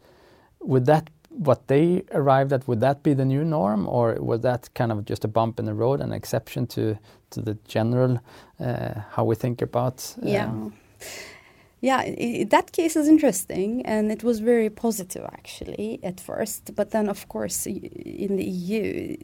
would 0.61 0.85
that 0.85 1.09
what 1.29 1.67
they 1.67 2.03
arrived 2.13 2.53
at 2.53 2.67
would 2.67 2.79
that 2.81 3.03
be 3.03 3.13
the 3.13 3.25
new 3.25 3.43
norm, 3.43 3.85
or 3.87 4.15
was 4.15 4.41
that 4.41 4.69
kind 4.73 4.91
of 4.93 5.03
just 5.05 5.25
a 5.25 5.27
bump 5.27 5.59
in 5.59 5.65
the 5.65 5.73
road, 5.73 5.99
an 5.99 6.13
exception 6.13 6.67
to 6.67 6.97
to 7.31 7.41
the 7.41 7.57
general 7.67 8.19
uh, 8.61 8.93
how 9.11 9.25
we 9.25 9.35
think 9.35 9.61
about? 9.61 10.15
Um, 10.21 10.27
yeah 10.27 10.51
yeah, 11.81 12.43
that 12.45 12.73
case 12.73 12.95
is 12.95 13.07
interesting, 13.07 13.83
and 13.87 14.11
it 14.11 14.23
was 14.23 14.39
very 14.39 14.69
positive 14.69 15.25
actually 15.25 15.99
at 16.03 16.19
first. 16.19 16.75
But 16.75 16.91
then, 16.91 17.09
of 17.09 17.27
course, 17.27 17.65
in 17.65 18.35
the 18.35 18.45
EU, 18.45 19.17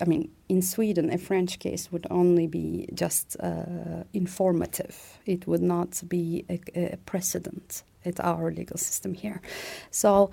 I 0.00 0.04
mean, 0.06 0.28
in 0.48 0.62
Sweden, 0.62 1.12
a 1.12 1.18
French 1.18 1.60
case 1.60 1.92
would 1.92 2.08
only 2.10 2.48
be 2.48 2.88
just 2.92 3.36
uh, 3.38 4.02
informative. 4.12 5.20
It 5.26 5.46
would 5.46 5.62
not 5.62 6.02
be 6.08 6.44
a, 6.50 6.60
a 6.94 6.96
precedent 7.06 7.84
at 8.04 8.18
our 8.18 8.50
legal 8.50 8.78
system 8.78 9.14
here. 9.14 9.40
So, 9.92 10.32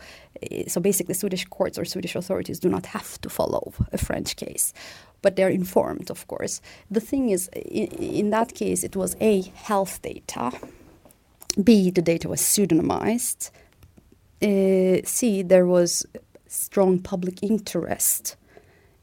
so 0.67 0.81
basically, 0.81 1.13
Swedish 1.13 1.45
courts 1.45 1.77
or 1.77 1.85
Swedish 1.85 2.15
authorities 2.15 2.59
do 2.59 2.69
not 2.69 2.87
have 2.87 3.21
to 3.21 3.29
follow 3.29 3.73
a 3.93 3.97
French 3.97 4.35
case 4.35 4.73
but 5.21 5.35
they're 5.35 5.49
informed, 5.49 6.09
of 6.09 6.25
course. 6.29 6.61
The 6.89 7.01
thing 7.01 7.31
is, 7.31 7.49
in, 7.49 7.87
in, 7.87 8.29
that 8.29 8.55
case, 8.55 8.85
it 8.85 8.95
was 8.95 9.17
a 9.19 9.41
health 9.41 10.01
data 10.01 10.53
B, 11.63 11.91
the 11.91 12.01
data 12.01 12.29
was 12.29 12.41
pseudonymized. 12.41 13.51
Uh, 14.41 15.01
C, 15.05 15.43
there 15.43 15.65
was 15.65 16.05
strong 16.47 16.99
public 16.99 17.43
interest 17.43 18.35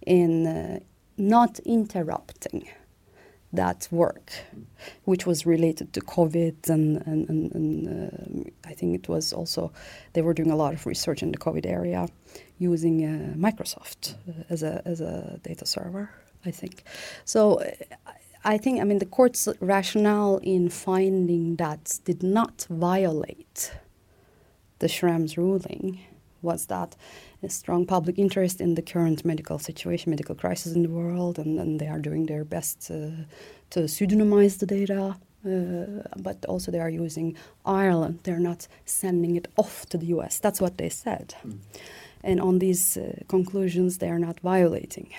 in 0.07 0.47
uh, 0.47 0.81
not 1.19 1.59
interrupting 1.61 2.69
that 3.53 3.89
work, 3.91 4.33
which 5.05 5.27
was 5.27 5.47
related 5.47 5.93
to 5.95 6.01
COVID, 6.01 6.69
and, 6.69 7.03
and, 7.07 7.29
and, 7.29 7.55
and 7.55 8.47
uh, 8.47 8.69
I 8.69 8.75
think 8.75 8.95
it 8.95 9.09
was 9.09 9.33
also 9.33 9.73
they 10.13 10.23
were 10.23 10.35
doing 10.35 10.51
a 10.51 10.57
lot 10.57 10.75
of 10.75 10.87
research 10.87 11.23
in 11.23 11.33
the 11.33 11.39
COVID 11.39 11.67
area 11.67 12.09
using 12.59 13.05
uh, 13.05 13.35
Microsoft 13.37 14.15
uh, 14.29 14.45
as 14.51 14.63
a 14.63 14.83
as 14.85 15.01
a 15.01 15.41
data 15.43 15.67
server. 15.67 16.11
I 16.45 16.51
think 16.51 16.85
so. 17.25 17.61
I 18.47 18.59
think, 18.59 18.81
I 18.81 18.85
mean, 18.85 19.01
the 19.01 19.07
court's 19.07 19.49
rationale 19.59 20.39
in 20.39 20.69
finding 20.69 21.57
that 21.57 21.99
did 22.05 22.23
not 22.23 22.65
violate 22.71 23.73
the 24.79 24.87
Schrems 24.87 25.37
ruling 25.37 26.01
was 26.43 26.67
that 26.67 26.95
a 27.43 27.49
strong 27.49 27.87
public 27.87 28.21
interest 28.21 28.61
in 28.61 28.77
the 28.77 28.83
current 28.83 29.25
medical 29.25 29.59
situation, 29.59 30.11
medical 30.11 30.37
crisis 30.37 30.75
in 30.77 30.83
the 30.85 30.89
world, 30.89 31.41
and, 31.41 31.59
and 31.59 31.81
they 31.81 31.89
are 31.89 31.99
doing 31.99 32.27
their 32.27 32.45
best 32.45 32.87
to, 32.87 33.27
to 33.71 33.81
pseudonymize 33.81 34.61
the 34.61 34.67
data. 34.67 35.17
Uh, 35.45 36.03
but 36.17 36.45
also 36.47 36.71
they 36.71 36.81
are 36.81 36.91
using 36.91 37.37
Ireland. 37.65 38.21
They're 38.23 38.39
not 38.39 38.69
sending 38.85 39.35
it 39.35 39.49
off 39.57 39.87
to 39.87 39.99
the 39.99 40.07
US. 40.07 40.39
That's 40.39 40.61
what 40.61 40.79
they 40.79 40.89
said. 40.89 41.35
Mm. 41.45 41.59
And 42.23 42.41
on 42.41 42.59
these 42.59 42.97
uh, 42.97 43.23
conclusions, 43.29 43.99
they 43.99 44.09
are 44.09 44.19
not 44.19 44.41
violating 44.41 45.13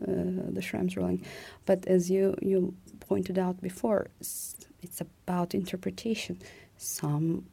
the 0.00 0.60
Schrems 0.60 0.96
ruling. 0.96 1.24
But 1.66 1.86
as 1.86 2.10
you, 2.10 2.36
you 2.40 2.74
pointed 3.00 3.38
out 3.38 3.60
before, 3.60 4.08
it's 4.20 5.00
about 5.00 5.54
interpretation. 5.54 6.38
Some 6.76 7.46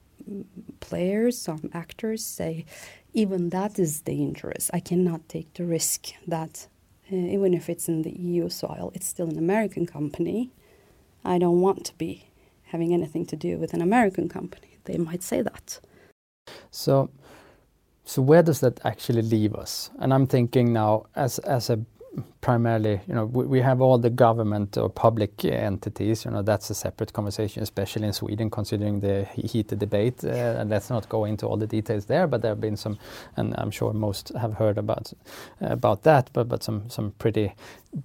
players, 0.80 1.38
some 1.38 1.70
actors 1.74 2.24
say, 2.24 2.66
even 3.14 3.50
that 3.50 3.80
is 3.80 4.02
dangerous. 4.02 4.70
I 4.74 4.80
cannot 4.80 5.28
take 5.28 5.54
the 5.54 5.66
risk 5.66 6.08
that, 6.28 6.68
uh, 7.12 7.16
even 7.16 7.54
if 7.54 7.70
it's 7.70 7.88
in 7.88 8.04
the 8.04 8.12
EU 8.12 8.50
soil, 8.50 8.92
it's 8.94 9.08
still 9.08 9.30
an 9.30 9.38
American 9.38 9.86
company. 9.86 10.52
I 11.24 11.38
don't 11.38 11.62
want 11.62 11.86
to 11.86 11.98
be 11.98 12.28
having 12.64 12.94
anything 12.94 13.26
to 13.28 13.36
do 13.36 13.58
with 13.58 13.74
an 13.74 13.82
American 13.82 14.30
company. 14.30 14.78
They 14.86 14.98
might 14.98 15.24
say 15.24 15.42
that. 15.42 15.80
So, 16.72 17.10
so 18.06 18.22
where 18.22 18.44
does 18.44 18.62
that 18.62 18.80
actually 18.86 19.22
leave 19.22 19.56
us? 19.56 19.92
And 20.00 20.14
I'm 20.14 20.26
thinking 20.26 20.74
now, 20.74 21.06
as 21.16 21.40
as 21.40 21.70
a 21.70 21.80
primarily, 22.42 23.00
you 23.08 23.14
know, 23.14 23.26
we, 23.26 23.46
we, 23.46 23.62
have 23.62 23.82
all 23.82 23.98
the 23.98 24.10
government 24.10 24.78
or 24.78 24.90
public 24.90 25.46
entities. 25.46 26.26
You 26.26 26.32
know, 26.32 26.42
that's 26.42 26.70
a 26.70 26.76
separate 26.76 27.14
conversation, 27.14 27.64
especially 27.64 28.08
in 28.08 28.14
Sweden, 28.14 28.50
considering 28.50 29.00
the 29.00 29.26
heated 29.34 29.80
debate. 29.80 30.24
Uh, 30.24 30.58
and 30.60 30.70
let's 30.70 30.90
not 30.90 31.08
go 31.08 31.26
into 31.26 31.48
all 31.48 31.58
the 31.58 31.68
details 31.68 32.06
there. 32.06 32.28
But 32.28 32.42
there 32.42 32.52
have 32.52 32.60
been 32.60 32.76
some, 32.76 32.98
and 33.38 33.56
I'm 33.58 33.72
sure 33.72 33.94
most 33.94 34.30
have 34.30 34.54
heard 34.54 34.78
about 34.78 35.14
about 35.62 36.04
that. 36.04 36.30
But 36.34 36.50
but 36.50 36.64
some 36.64 36.90
some 36.90 37.12
pretty 37.12 37.54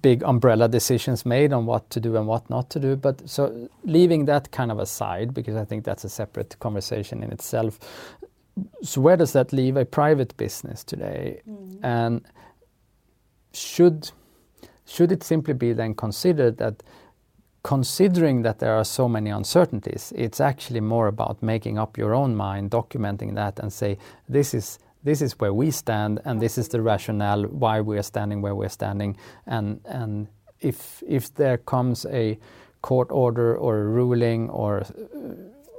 big 0.01 0.23
umbrella 0.23 0.67
decisions 0.67 1.25
made 1.25 1.51
on 1.51 1.65
what 1.65 1.89
to 1.89 1.99
do 1.99 2.15
and 2.15 2.27
what 2.27 2.49
not 2.49 2.69
to 2.71 2.79
do. 2.79 2.95
But 2.95 3.27
so 3.29 3.69
leaving 3.83 4.25
that 4.25 4.51
kind 4.51 4.71
of 4.71 4.79
aside, 4.79 5.33
because 5.33 5.55
I 5.55 5.65
think 5.65 5.83
that's 5.83 6.03
a 6.03 6.09
separate 6.09 6.57
conversation 6.59 7.23
in 7.23 7.31
itself. 7.31 7.79
So 8.81 9.01
where 9.01 9.17
does 9.17 9.33
that 9.33 9.53
leave 9.53 9.77
a 9.77 9.85
private 9.85 10.35
business 10.37 10.83
today? 10.83 11.41
Mm. 11.47 11.79
And 11.83 12.21
should 13.57 14.11
should 14.85 15.11
it 15.11 15.23
simply 15.23 15.53
be 15.53 15.73
then 15.73 15.93
considered 15.93 16.57
that 16.57 16.81
considering 17.63 18.43
that 18.43 18.59
there 18.59 18.73
are 18.73 18.85
so 18.85 19.09
many 19.09 19.29
uncertainties, 19.29 20.13
it's 20.15 20.39
actually 20.39 20.79
more 20.79 21.07
about 21.07 21.43
making 21.43 21.77
up 21.77 21.97
your 21.97 22.13
own 22.13 22.33
mind, 22.33 22.71
documenting 22.71 23.35
that, 23.35 23.59
and 23.59 23.73
say 23.73 23.97
this 24.29 24.53
is 24.53 24.79
this 25.03 25.21
is 25.21 25.39
where 25.39 25.53
we 25.53 25.71
stand, 25.71 26.19
and 26.25 26.41
this 26.41 26.57
is 26.57 26.69
the 26.69 26.81
rationale 26.81 27.43
why 27.43 27.81
we 27.81 27.97
are 27.97 28.03
standing 28.03 28.41
where 28.41 28.55
we're 28.55 28.69
standing, 28.69 29.17
and 29.45 29.81
and 29.85 30.27
if 30.61 31.03
if 31.07 31.33
there 31.35 31.57
comes 31.57 32.05
a 32.05 32.39
court 32.81 33.11
order 33.11 33.57
or 33.57 33.79
a 33.79 33.85
ruling 33.85 34.49
or 34.49 34.81
uh, 34.81 34.85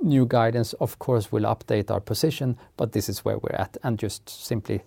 new 0.02 0.26
guidance, 0.26 0.74
of 0.74 0.98
course 0.98 1.32
we'll 1.32 1.54
update 1.54 1.90
our 1.90 2.00
position, 2.00 2.56
but 2.76 2.92
this 2.92 3.08
is 3.08 3.24
where 3.24 3.38
we're 3.38 3.56
at, 3.58 3.78
and 3.82 3.98
just 3.98 4.28
simply 4.28 4.82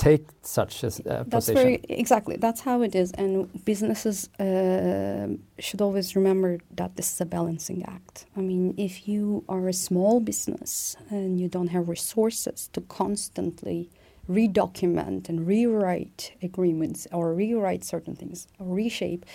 take 0.00 0.26
such 0.42 0.82
a 0.82 0.86
uh, 0.86 0.90
that's 1.26 1.28
position. 1.30 1.54
Very, 1.54 1.80
exactly, 1.88 2.36
that's 2.36 2.62
how 2.62 2.80
it 2.82 2.94
is. 2.94 3.12
And 3.12 3.32
businesses 3.64 4.28
uh, 4.38 5.28
should 5.58 5.82
always 5.82 6.16
remember 6.16 6.58
that 6.76 6.96
this 6.96 7.12
is 7.12 7.20
a 7.20 7.26
balancing 7.26 7.84
act. 7.84 8.24
I 8.36 8.40
mean, 8.40 8.74
if 8.78 9.06
you 9.06 9.44
are 9.48 9.68
a 9.68 9.74
small 9.74 10.20
business 10.20 10.96
and 11.10 11.38
you 11.38 11.48
don't 11.48 11.68
have 11.68 11.88
resources 11.88 12.70
to 12.72 12.80
constantly 12.80 13.90
redocument 14.28 15.28
and 15.28 15.46
rewrite 15.46 16.32
agreements 16.42 17.06
or 17.12 17.34
rewrite 17.34 17.84
certain 17.84 18.16
things 18.16 18.48
or 18.58 18.74
reshape, 18.74 19.26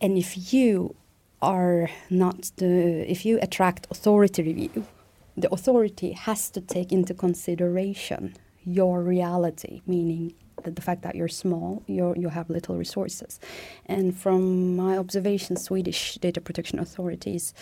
and 0.00 0.18
if 0.18 0.52
you 0.52 0.96
are 1.40 1.90
not 2.10 2.50
the, 2.56 3.08
if 3.08 3.24
you 3.24 3.38
attract 3.40 3.86
authority 3.90 4.42
review, 4.42 4.86
the 5.36 5.52
authority 5.52 6.12
has 6.12 6.50
to 6.50 6.60
take 6.60 6.90
into 6.92 7.14
consideration 7.14 8.34
your 8.64 9.02
reality, 9.02 9.82
meaning 9.86 10.34
the 10.62 10.82
fact 10.82 11.02
that 11.02 11.14
you're 11.14 11.28
small, 11.28 11.82
you 11.86 12.14
you 12.16 12.28
have 12.28 12.48
little 12.48 12.76
resources. 12.76 13.38
And 13.86 14.16
from 14.16 14.76
my 14.76 14.96
observation, 14.96 15.56
Swedish 15.56 16.14
data 16.16 16.40
protection 16.40 16.78
authorities 16.78 17.54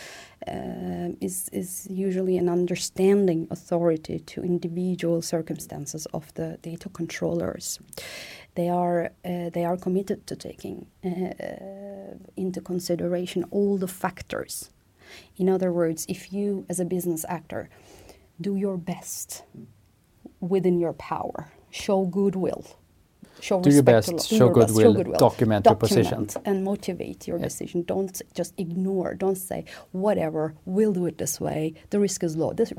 uh, 0.47 1.11
is 1.21 1.49
is 1.53 1.87
usually 1.91 2.38
an 2.38 2.49
understanding 2.49 3.49
authority 3.51 4.19
to 4.21 4.43
individual 4.43 5.23
circumstances 5.23 6.07
of 6.12 6.33
the 6.35 6.59
data 6.62 6.88
controllers. 6.88 7.81
They 8.55 8.69
are 8.69 9.11
uh, 9.25 9.51
they 9.51 9.65
are 9.65 9.77
committed 9.77 10.27
to 10.27 10.37
taking 10.37 10.87
uh, 11.05 12.15
into 12.37 12.61
consideration 12.61 13.45
all 13.51 13.79
the 13.79 13.88
factors. 13.88 14.71
In 15.37 15.49
other 15.49 15.73
words, 15.73 16.07
if 16.09 16.33
you 16.33 16.65
as 16.69 16.81
a 16.81 16.85
business 16.85 17.25
actor 17.29 17.69
do 18.41 18.57
your 18.57 18.77
best 18.77 19.45
within 20.42 20.78
your 20.78 20.92
power. 20.94 21.50
Show 21.70 22.05
goodwill. 22.05 22.66
Show 23.40 23.61
Do 23.61 23.70
your 23.70 23.83
best, 23.83 24.28
show 24.28 24.50
goodwill, 24.50 24.81
show 24.81 24.92
goodwill, 24.92 25.18
document, 25.18 25.64
document 25.64 25.64
your 25.64 25.74
position. 25.74 26.42
And 26.44 26.62
motivate 26.62 27.26
your 27.26 27.38
yes. 27.38 27.55
decision. 27.55 27.83
Don't 27.83 28.20
just 28.35 28.52
ignore. 28.57 29.14
Don't 29.14 29.37
say, 29.37 29.64
whatever, 29.90 30.55
we'll 30.64 30.92
do 30.92 31.07
it 31.07 31.18
this 31.18 31.40
way. 31.40 31.74
The 31.90 31.98
risk 31.98 32.22
is 32.22 32.37
low. 32.37 32.52
This, 32.52 32.72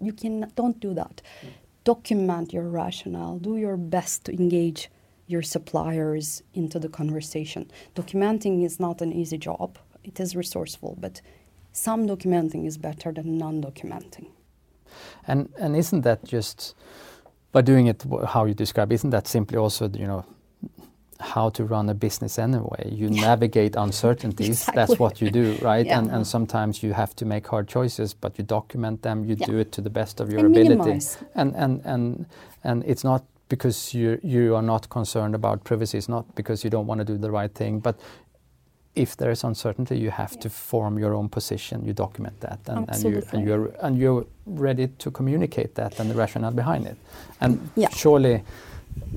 you 0.00 0.12
can, 0.12 0.50
don't 0.54 0.78
do 0.80 0.94
that. 0.94 1.20
Mm. 1.44 1.48
Document 1.84 2.52
your 2.52 2.68
rationale. 2.68 3.38
Do 3.38 3.56
your 3.56 3.76
best 3.76 4.24
to 4.24 4.32
engage 4.32 4.90
your 5.26 5.42
suppliers 5.42 6.42
into 6.54 6.78
the 6.78 6.88
conversation. 6.88 7.70
Documenting 7.94 8.64
is 8.64 8.80
not 8.80 9.02
an 9.02 9.12
easy 9.12 9.36
job. 9.38 9.78
It 10.02 10.18
is 10.20 10.34
resourceful, 10.36 10.96
but 10.98 11.20
some 11.72 12.06
documenting 12.06 12.66
is 12.66 12.78
better 12.78 13.12
than 13.12 13.36
non-documenting. 13.36 14.28
And 15.26 15.48
and 15.58 15.76
isn't 15.76 16.02
that 16.02 16.24
just 16.24 16.74
by 17.52 17.62
doing 17.62 17.86
it 17.86 18.04
how 18.28 18.44
you 18.44 18.54
describe? 18.54 18.92
Isn't 18.92 19.10
that 19.10 19.26
simply 19.28 19.58
also 19.58 19.88
you 19.88 20.06
know 20.06 20.24
how 21.20 21.48
to 21.50 21.64
run 21.64 21.88
a 21.88 21.94
business 21.94 22.38
anyway? 22.38 22.90
You 22.90 23.10
navigate 23.10 23.76
uncertainties. 23.76 24.48
Exactly. 24.48 24.74
That's 24.76 24.98
what 24.98 25.20
you 25.20 25.30
do, 25.30 25.58
right? 25.62 25.86
Yeah. 25.86 25.98
And 25.98 26.10
and 26.10 26.26
sometimes 26.26 26.82
you 26.82 26.92
have 26.92 27.14
to 27.16 27.24
make 27.24 27.46
hard 27.46 27.68
choices, 27.68 28.14
but 28.14 28.38
you 28.38 28.44
document 28.44 29.02
them. 29.02 29.24
You 29.24 29.36
yeah. 29.38 29.46
do 29.46 29.58
it 29.58 29.72
to 29.72 29.80
the 29.80 29.90
best 29.90 30.20
of 30.20 30.30
your 30.30 30.40
and 30.40 30.48
ability. 30.56 30.76
Minimize. 30.76 31.18
And 31.34 31.54
and 31.56 31.80
and 31.84 32.26
and 32.64 32.84
it's 32.86 33.04
not 33.04 33.24
because 33.48 33.94
you 33.94 34.18
you 34.22 34.54
are 34.56 34.62
not 34.62 34.88
concerned 34.90 35.34
about 35.34 35.64
privacy. 35.64 35.98
It's 35.98 36.08
not 36.08 36.34
because 36.34 36.64
you 36.64 36.70
don't 36.70 36.86
want 36.86 37.00
to 37.00 37.04
do 37.04 37.18
the 37.18 37.30
right 37.30 37.54
thing, 37.54 37.80
but 37.80 38.00
if 38.96 39.16
there 39.16 39.30
is 39.30 39.44
uncertainty, 39.44 39.98
you 39.98 40.10
have 40.10 40.38
to 40.40 40.50
form 40.50 40.98
your 40.98 41.14
own 41.14 41.28
position. 41.28 41.84
You 41.84 41.92
document 41.92 42.40
that, 42.40 42.60
and, 42.66 42.88
and, 42.88 43.04
you, 43.04 43.22
and 43.32 43.46
you're 43.46 43.66
and 43.80 43.98
you're 43.98 44.26
ready 44.46 44.88
to 44.88 45.10
communicate 45.10 45.74
that 45.74 46.00
and 46.00 46.10
the 46.10 46.14
rationale 46.14 46.52
behind 46.52 46.86
it. 46.86 46.96
And 47.40 47.70
yeah. 47.76 47.90
surely, 47.90 48.42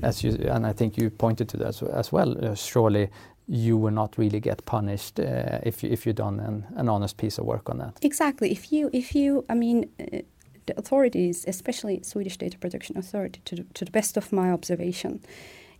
as 0.02 0.22
you 0.22 0.32
and 0.50 0.66
I 0.66 0.72
think 0.72 0.98
you 0.98 1.10
pointed 1.10 1.48
to 1.48 1.56
that 1.56 1.82
as 1.82 2.12
well. 2.12 2.36
Uh, 2.44 2.54
surely, 2.54 3.08
you 3.48 3.78
will 3.78 3.94
not 3.94 4.18
really 4.18 4.40
get 4.40 4.64
punished 4.66 5.18
uh, 5.18 5.58
if 5.62 5.82
you 5.82 5.90
if 5.90 6.06
you've 6.06 6.16
done 6.16 6.40
an, 6.40 6.66
an, 6.76 6.88
honest 6.88 7.16
piece 7.16 7.38
of 7.38 7.46
work 7.46 7.70
on 7.70 7.78
that. 7.78 7.98
Exactly. 8.02 8.52
If 8.52 8.70
you 8.72 8.90
if 8.92 9.14
you, 9.14 9.44
I 9.48 9.54
mean. 9.54 9.90
Uh, 9.98 10.18
the 10.66 10.78
authorities, 10.78 11.46
especially 11.48 12.00
Swedish 12.02 12.36
Data 12.36 12.58
Protection 12.58 12.98
Authority, 12.98 13.40
to, 13.46 13.64
to 13.74 13.84
the 13.84 13.90
best 13.90 14.18
of 14.18 14.30
my 14.30 14.52
observation, 14.52 15.20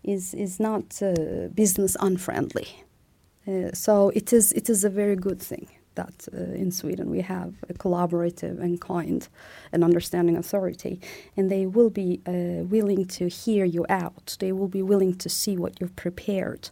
is 0.02 0.34
is 0.34 0.58
not 0.58 1.02
uh, 1.02 1.48
business 1.54 1.96
unfriendly 2.00 2.66
so 3.72 4.10
it 4.10 4.32
is 4.32 4.52
it 4.52 4.68
is 4.68 4.84
a 4.84 4.90
very 4.90 5.16
good 5.16 5.40
thing 5.40 5.68
that 5.94 6.28
uh, 6.32 6.54
in 6.54 6.70
Sweden 6.70 7.10
we 7.10 7.20
have 7.20 7.52
a 7.68 7.74
collaborative 7.74 8.60
and 8.60 8.80
kind 8.80 9.28
and 9.72 9.82
understanding 9.82 10.36
authority, 10.36 11.00
and 11.36 11.50
they 11.50 11.66
will 11.66 11.90
be 11.90 12.20
uh, 12.26 12.64
willing 12.64 13.04
to 13.06 13.28
hear 13.28 13.64
you 13.64 13.84
out. 13.88 14.36
They 14.38 14.52
will 14.52 14.68
be 14.68 14.82
willing 14.82 15.14
to 15.16 15.28
see 15.28 15.56
what 15.56 15.80
you've 15.80 15.96
prepared, 15.96 16.70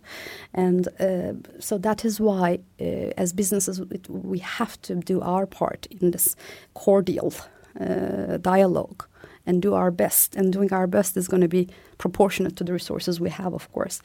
and 0.55 0.88
uh, 1.01 1.33
so 1.61 1.79
that 1.79 2.05
is 2.05 2.21
why, 2.21 2.61
uh, 2.81 3.23
as 3.23 3.33
businesses, 3.33 3.81
it, 3.91 4.09
we 4.09 4.38
have 4.38 4.81
to 4.83 4.95
do 4.95 5.21
our 5.21 5.47
part 5.47 5.87
in 5.91 6.11
this 6.11 6.37
cordial 6.75 7.33
dialogue 8.41 9.05
and 9.49 9.62
do 9.62 9.75
our 9.75 9.91
best. 9.91 10.37
And 10.37 10.53
doing 10.53 10.73
our 10.73 10.87
best 10.87 11.17
is 11.17 11.27
going 11.27 11.41
to 11.41 11.49
be 11.49 11.69
proportionate 11.97 12.55
to 12.57 12.64
the 12.64 12.73
resources 12.73 13.19
we 13.19 13.31
have, 13.31 13.55
of 13.55 13.73
course. 13.73 14.03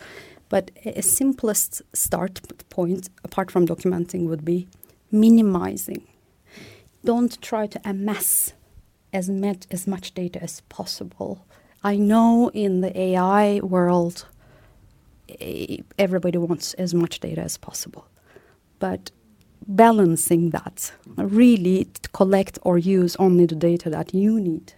But 0.53 0.69
a 0.85 1.01
simplest 1.01 1.81
start 1.93 2.39
point, 2.69 3.09
apart 3.23 3.49
from 3.49 3.65
documenting, 3.65 4.27
would 4.27 4.45
be 4.45 4.67
minimizing. 5.09 6.03
Don't 7.03 7.41
try 7.41 7.65
to 7.65 7.81
amass 7.83 8.53
as 9.11 9.31
much, 9.31 9.65
as 9.71 9.87
much 9.87 10.13
data 10.13 10.43
as 10.43 10.61
possible. 10.69 11.43
I 11.83 11.95
know 11.95 12.51
in 12.53 12.81
the 12.81 12.95
AI 12.95 13.61
world, 13.61 14.27
everybody 15.97 16.37
wants 16.37 16.75
as 16.75 16.93
much 16.93 17.19
data 17.19 17.41
as 17.41 17.57
possible. 17.57 18.05
But 18.77 19.09
balancing 19.65 20.51
that, 20.51 20.93
really 21.17 21.87
collect 22.11 22.59
or 22.61 22.77
use 22.77 23.15
only 23.15 23.47
the 23.47 23.55
data 23.55 23.89
that 23.89 24.13
you 24.13 24.39
need, 24.39 24.73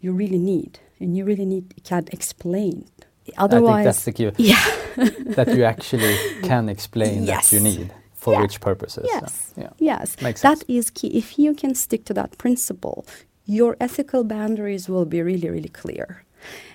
you 0.00 0.10
really 0.10 0.40
need, 0.40 0.80
and 0.98 1.16
you 1.16 1.24
really 1.24 1.46
need 1.46 1.84
can 1.84 2.08
explain 2.10 2.88
Otherwise, 3.36 3.70
I 3.70 3.76
think 3.76 3.84
that's 3.84 4.04
the 4.04 4.12
key. 4.12 4.30
Yeah. 4.38 4.64
that 5.36 5.54
you 5.54 5.64
actually 5.64 6.16
can 6.42 6.68
explain 6.68 7.24
yes. 7.24 7.50
that 7.50 7.56
you 7.56 7.62
need 7.62 7.92
for 8.14 8.32
yeah. 8.32 8.42
which 8.42 8.60
purposes. 8.60 9.06
Yes. 9.06 9.52
So, 9.54 9.62
yeah. 9.62 9.70
Yes. 9.78 10.20
Makes 10.20 10.42
that 10.42 10.58
sense. 10.58 10.70
is 10.70 10.90
key. 10.90 11.08
If 11.16 11.38
you 11.38 11.54
can 11.54 11.74
stick 11.74 12.04
to 12.06 12.14
that 12.14 12.36
principle, 12.38 13.06
your 13.46 13.76
ethical 13.80 14.24
boundaries 14.24 14.88
will 14.88 15.04
be 15.04 15.22
really, 15.22 15.48
really 15.48 15.68
clear. 15.68 16.24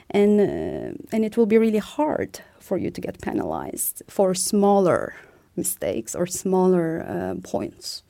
and 0.09 0.39
uh, 0.39 1.15
and 1.15 1.25
it 1.25 1.37
will 1.37 1.45
be 1.45 1.57
really 1.57 1.79
hard 1.79 2.39
for 2.59 2.77
you 2.77 2.91
to 2.91 3.01
get 3.01 3.21
penalized 3.21 4.03
for 4.07 4.33
smaller 4.35 5.15
mistakes 5.55 6.15
or 6.15 6.25
smaller 6.27 7.05
uh, 7.07 7.35
points. 7.43 8.03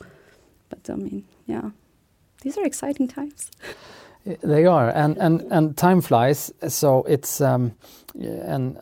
But 0.69 0.89
I 0.89 0.95
mean, 0.95 1.23
yeah, 1.45 1.71
these 2.41 2.57
are 2.57 2.65
exciting 2.65 3.07
times. 3.07 3.51
They 4.25 4.65
are, 4.65 4.89
and 4.89 5.17
and 5.17 5.43
and 5.51 5.77
time 5.77 6.01
flies. 6.01 6.51
So 6.69 7.03
it's 7.03 7.41
um, 7.41 7.73
and. 8.21 8.79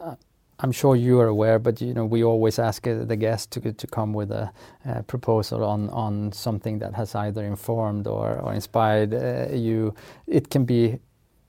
I'm 0.62 0.71
sure 0.71 0.95
you 0.95 1.19
are 1.19 1.27
aware, 1.27 1.60
but 1.60 1.82
you 1.82 1.93
know 1.93 2.06
we 2.06 2.23
always 2.23 2.60
ask 2.60 2.88
uh, 2.88 3.06
the 3.06 3.17
guest 3.17 3.51
to 3.54 3.73
to 3.73 3.88
come 3.88 4.13
with 4.13 4.32
a, 4.32 4.51
a 4.86 5.04
proposal 5.04 5.63
on 5.65 5.89
on 5.91 6.32
something 6.34 6.80
that 6.80 6.95
has 6.95 7.15
either 7.15 7.43
informed 7.45 8.08
or, 8.08 8.39
or 8.39 8.54
inspired 8.54 9.13
uh, 9.13 9.56
you. 9.56 9.95
It 10.27 10.49
can 10.51 10.65
be 10.65 10.99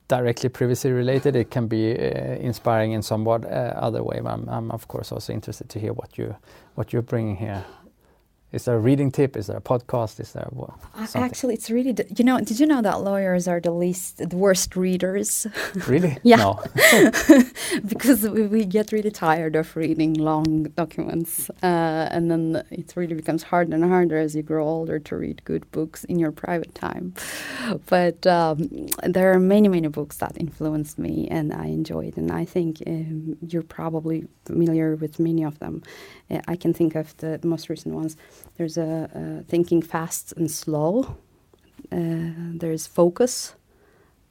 directly 0.09 0.49
privacy 0.51 0.91
related. 0.93 1.37
It 1.37 1.51
can 1.51 1.69
be 1.69 1.93
uh, 1.93 2.37
inspiring 2.41 2.93
in 2.93 3.03
somewhat 3.03 3.45
uh, 3.45 3.75
other 3.77 4.03
way. 4.03 4.21
I'm, 4.25 4.49
I'm 4.49 4.71
of 4.73 4.89
course 4.89 5.13
also 5.13 5.33
interested 5.33 5.69
to 5.71 5.81
hear 5.81 5.93
what 5.95 6.19
you 6.19 6.37
what 6.77 6.93
you're 6.93 7.03
bringing 7.03 7.37
here. 7.37 7.65
Is 8.53 8.67
there 8.67 8.77
a 8.77 8.79
reading 8.79 9.11
tip? 9.11 9.35
Is 9.35 9.47
there 9.47 9.57
a 9.57 9.63
podcast? 9.63 10.21
Is 10.21 10.33
there 10.33 10.47
what? 10.51 10.75
Actually, 11.15 11.55
it's 11.55 11.71
really 11.71 11.97
you 12.17 12.25
know. 12.25 12.39
Did 12.39 12.61
you 12.61 12.67
know 12.67 12.83
that 12.83 13.01
lawyers 13.01 13.49
are 13.49 13.61
the 13.61 13.71
least, 13.71 14.19
the 14.19 14.37
worst 14.37 14.77
readers? 14.77 15.47
Really? 15.89 16.19
yeah. 16.23 16.55
because 17.87 18.23
we, 18.29 18.47
we, 18.47 18.65
get 18.65 18.93
really 18.93 19.11
tired 19.11 19.57
of 19.57 19.75
reading 19.75 20.15
long 20.15 20.65
documents, 20.77 21.51
uh, 21.63 22.09
and 22.11 22.31
then 22.31 22.63
it 22.71 22.93
really 22.95 23.15
becomes 23.15 23.43
harder 23.43 23.75
and 23.75 23.85
harder 23.85 24.19
as 24.19 24.37
you 24.37 24.43
grow 24.43 24.67
older 24.67 24.99
to 24.99 25.17
read 25.17 25.43
good 25.45 25.71
books 25.73 26.05
in 26.05 26.19
your 26.19 26.31
private 26.31 26.75
time. 26.75 27.15
But 27.87 28.27
um, 28.27 28.89
there 29.03 29.33
are 29.33 29.41
many, 29.41 29.69
many 29.69 29.89
books 29.89 30.19
that 30.19 30.37
influenced 30.39 30.99
me, 30.99 31.27
and 31.31 31.53
I 31.53 31.67
enjoyed. 31.67 32.17
And 32.17 32.31
I 32.31 32.45
think 32.45 32.83
um, 32.87 33.37
you're 33.41 33.63
probably 33.63 34.27
familiar 34.45 34.95
with 34.97 35.19
many 35.19 35.43
of 35.43 35.59
them. 35.59 35.83
Uh, 36.31 36.41
I 36.47 36.57
can 36.57 36.75
think 36.75 36.95
of 36.95 37.17
the 37.17 37.41
most 37.43 37.69
recent 37.69 37.95
ones. 37.95 38.17
There's 38.57 38.77
a, 38.77 39.11
a 39.15 39.43
Thinking 39.45 39.83
Fast 39.83 40.33
and 40.37 40.51
Slow. 40.51 41.17
Uh, 41.91 42.31
there's 42.55 42.87
Focus, 42.87 43.55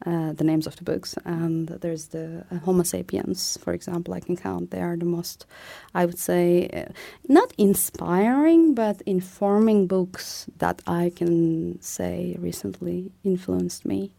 uh, 0.06 0.34
the 0.34 0.44
names 0.44 0.66
of 0.68 0.76
the 0.78 0.84
books, 0.84 1.16
and 1.26 1.68
there's 1.68 2.08
the 2.08 2.46
uh, 2.52 2.58
Homo 2.60 2.84
sapiens, 2.84 3.58
for 3.62 3.74
example. 3.74 4.14
I 4.14 4.20
can 4.20 4.36
count. 4.36 4.72
They 4.72 4.82
are 4.82 4.98
the 4.98 5.06
most, 5.06 5.46
I 5.94 6.06
would 6.06 6.18
say, 6.18 6.70
uh, 6.74 6.92
not 7.28 7.54
inspiring, 7.58 8.74
but 8.74 9.02
informing 9.06 9.88
books 9.88 10.48
that 10.58 10.82
I 10.88 11.12
can 11.16 11.82
say 11.82 12.36
recently 12.40 13.12
influenced 13.24 13.86
me. 13.86 14.12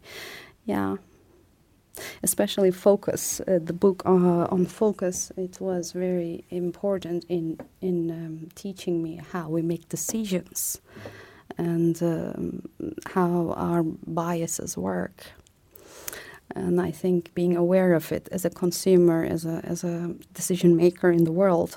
Yeah 0.65 0.97
especially 2.23 2.71
focus. 2.71 3.41
Uh, 3.41 3.59
the 3.63 3.73
book 3.73 4.03
uh, 4.07 4.47
on 4.51 4.67
focus 4.67 5.33
it 5.37 5.61
was 5.61 5.93
very 5.93 6.45
important 6.51 7.25
in 7.29 7.59
in 7.81 8.11
um, 8.11 8.49
teaching 8.55 9.03
me 9.03 9.21
how 9.33 9.49
we 9.49 9.63
make 9.63 9.89
decisions 9.89 10.81
and 11.59 12.03
um, 12.03 12.63
how 13.15 13.53
our 13.57 13.83
biases 14.07 14.77
work. 14.77 15.25
And 16.55 16.81
I 16.81 16.91
think 16.91 17.33
being 17.35 17.57
aware 17.57 17.95
of 17.95 18.13
it 18.13 18.29
as 18.31 18.45
a 18.45 18.51
consumer, 18.51 19.25
as 19.25 19.45
a 19.45 19.61
as 19.65 19.85
a 19.85 20.15
decision 20.35 20.77
maker 20.77 21.11
in 21.11 21.25
the 21.25 21.33
world, 21.33 21.77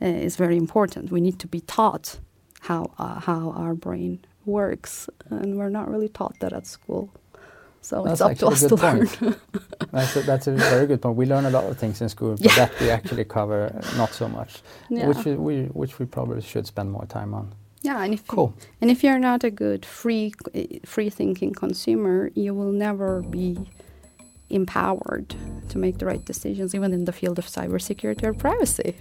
uh, 0.00 0.06
is 0.06 0.36
very 0.36 0.56
important. 0.56 1.10
We 1.10 1.20
need 1.20 1.38
to 1.38 1.46
be 1.46 1.60
taught 1.60 2.18
how 2.60 2.92
uh, 2.98 3.20
how 3.20 3.50
our 3.50 3.74
brain 3.74 4.18
works, 4.46 5.10
and 5.30 5.58
we're 5.58 5.70
not 5.70 5.90
really 5.90 6.08
taught 6.08 6.38
that 6.40 6.52
at 6.52 6.66
school. 6.66 7.10
So 7.80 8.02
that's 8.02 8.20
it's 8.20 8.20
up 8.20 8.38
to 8.38 8.46
us 8.48 8.60
to 8.60 8.76
point. 8.76 9.22
learn. 9.22 9.36
that's, 9.92 10.16
a, 10.16 10.20
that's 10.22 10.46
a 10.46 10.52
very 10.52 10.86
good 10.86 11.00
point. 11.00 11.16
We 11.16 11.26
learn 11.26 11.46
a 11.46 11.50
lot 11.50 11.64
of 11.64 11.78
things 11.78 12.00
in 12.00 12.08
school, 12.08 12.32
but 12.32 12.44
yeah. 12.44 12.54
that 12.56 12.80
we 12.80 12.90
actually 12.90 13.24
cover 13.24 13.66
uh, 13.66 13.96
not 13.96 14.12
so 14.12 14.28
much, 14.28 14.62
yeah. 14.90 15.06
which 15.06 15.24
we 15.24 15.64
which 15.66 15.98
we 15.98 16.06
probably 16.06 16.42
should 16.42 16.66
spend 16.66 16.90
more 16.90 17.06
time 17.06 17.34
on. 17.34 17.54
Yeah, 17.82 18.02
and 18.02 18.12
if 18.12 18.26
cool. 18.26 18.54
You, 18.56 18.66
and 18.80 18.90
if 18.90 19.04
you're 19.04 19.18
not 19.18 19.44
a 19.44 19.50
good 19.50 19.86
free 19.86 20.32
uh, 20.54 20.60
free 20.84 21.10
thinking 21.10 21.54
consumer, 21.54 22.30
you 22.34 22.52
will 22.52 22.72
never 22.72 23.22
be 23.22 23.58
empowered 24.50 25.34
to 25.68 25.78
make 25.78 25.98
the 25.98 26.06
right 26.06 26.24
decisions, 26.24 26.74
even 26.74 26.92
in 26.92 27.04
the 27.04 27.12
field 27.12 27.38
of 27.38 27.46
cybersecurity 27.46 28.24
or 28.24 28.34
privacy. 28.34 28.96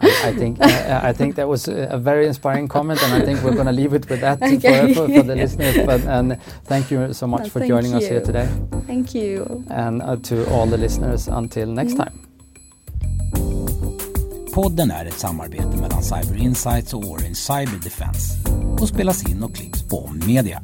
I, 0.00 0.28
I, 0.28 0.32
think 0.32 0.60
uh, 0.60 1.00
I 1.02 1.12
think 1.12 1.36
that 1.36 1.48
was 1.48 1.68
a 1.68 1.98
very 1.98 2.26
inspiring 2.26 2.68
comment, 2.68 3.02
and 3.02 3.12
I 3.14 3.24
think 3.24 3.42
we're 3.42 3.54
going 3.54 3.66
to 3.66 3.72
leave 3.72 3.92
it 3.94 4.08
with 4.08 4.20
that 4.20 4.42
okay. 4.42 4.94
for, 4.94 5.06
for, 5.06 5.14
for, 5.14 5.22
the 5.22 5.36
listeners. 5.36 5.76
But 5.86 6.00
and 6.02 6.40
thank 6.64 6.90
you 6.90 7.12
so 7.12 7.26
much 7.26 7.48
for 7.50 7.60
joining 7.66 7.92
you. 7.92 7.98
us 7.98 8.06
here 8.06 8.20
today. 8.20 8.48
Thank 8.86 9.14
you. 9.14 9.64
And 9.70 10.02
uh, 10.02 10.16
to 10.16 10.50
all 10.50 10.66
the 10.66 10.78
listeners, 10.78 11.28
until 11.28 11.68
next 11.68 11.94
mm. 11.94 12.04
time. 12.04 12.24
Podden 14.54 14.90
är 14.90 15.06
ett 15.06 15.18
samarbete 15.18 15.76
mellan 15.80 16.02
Cyber 16.02 16.36
Insights 16.36 16.94
och 16.94 17.04
Orange 17.04 17.34
Cyber 17.34 17.80
Defense 17.82 18.38
och 18.80 18.88
spelas 18.88 19.30
in 19.30 19.42
och 19.42 19.54
klipps 19.54 19.82
på 19.82 20.10
Media. 20.26 20.62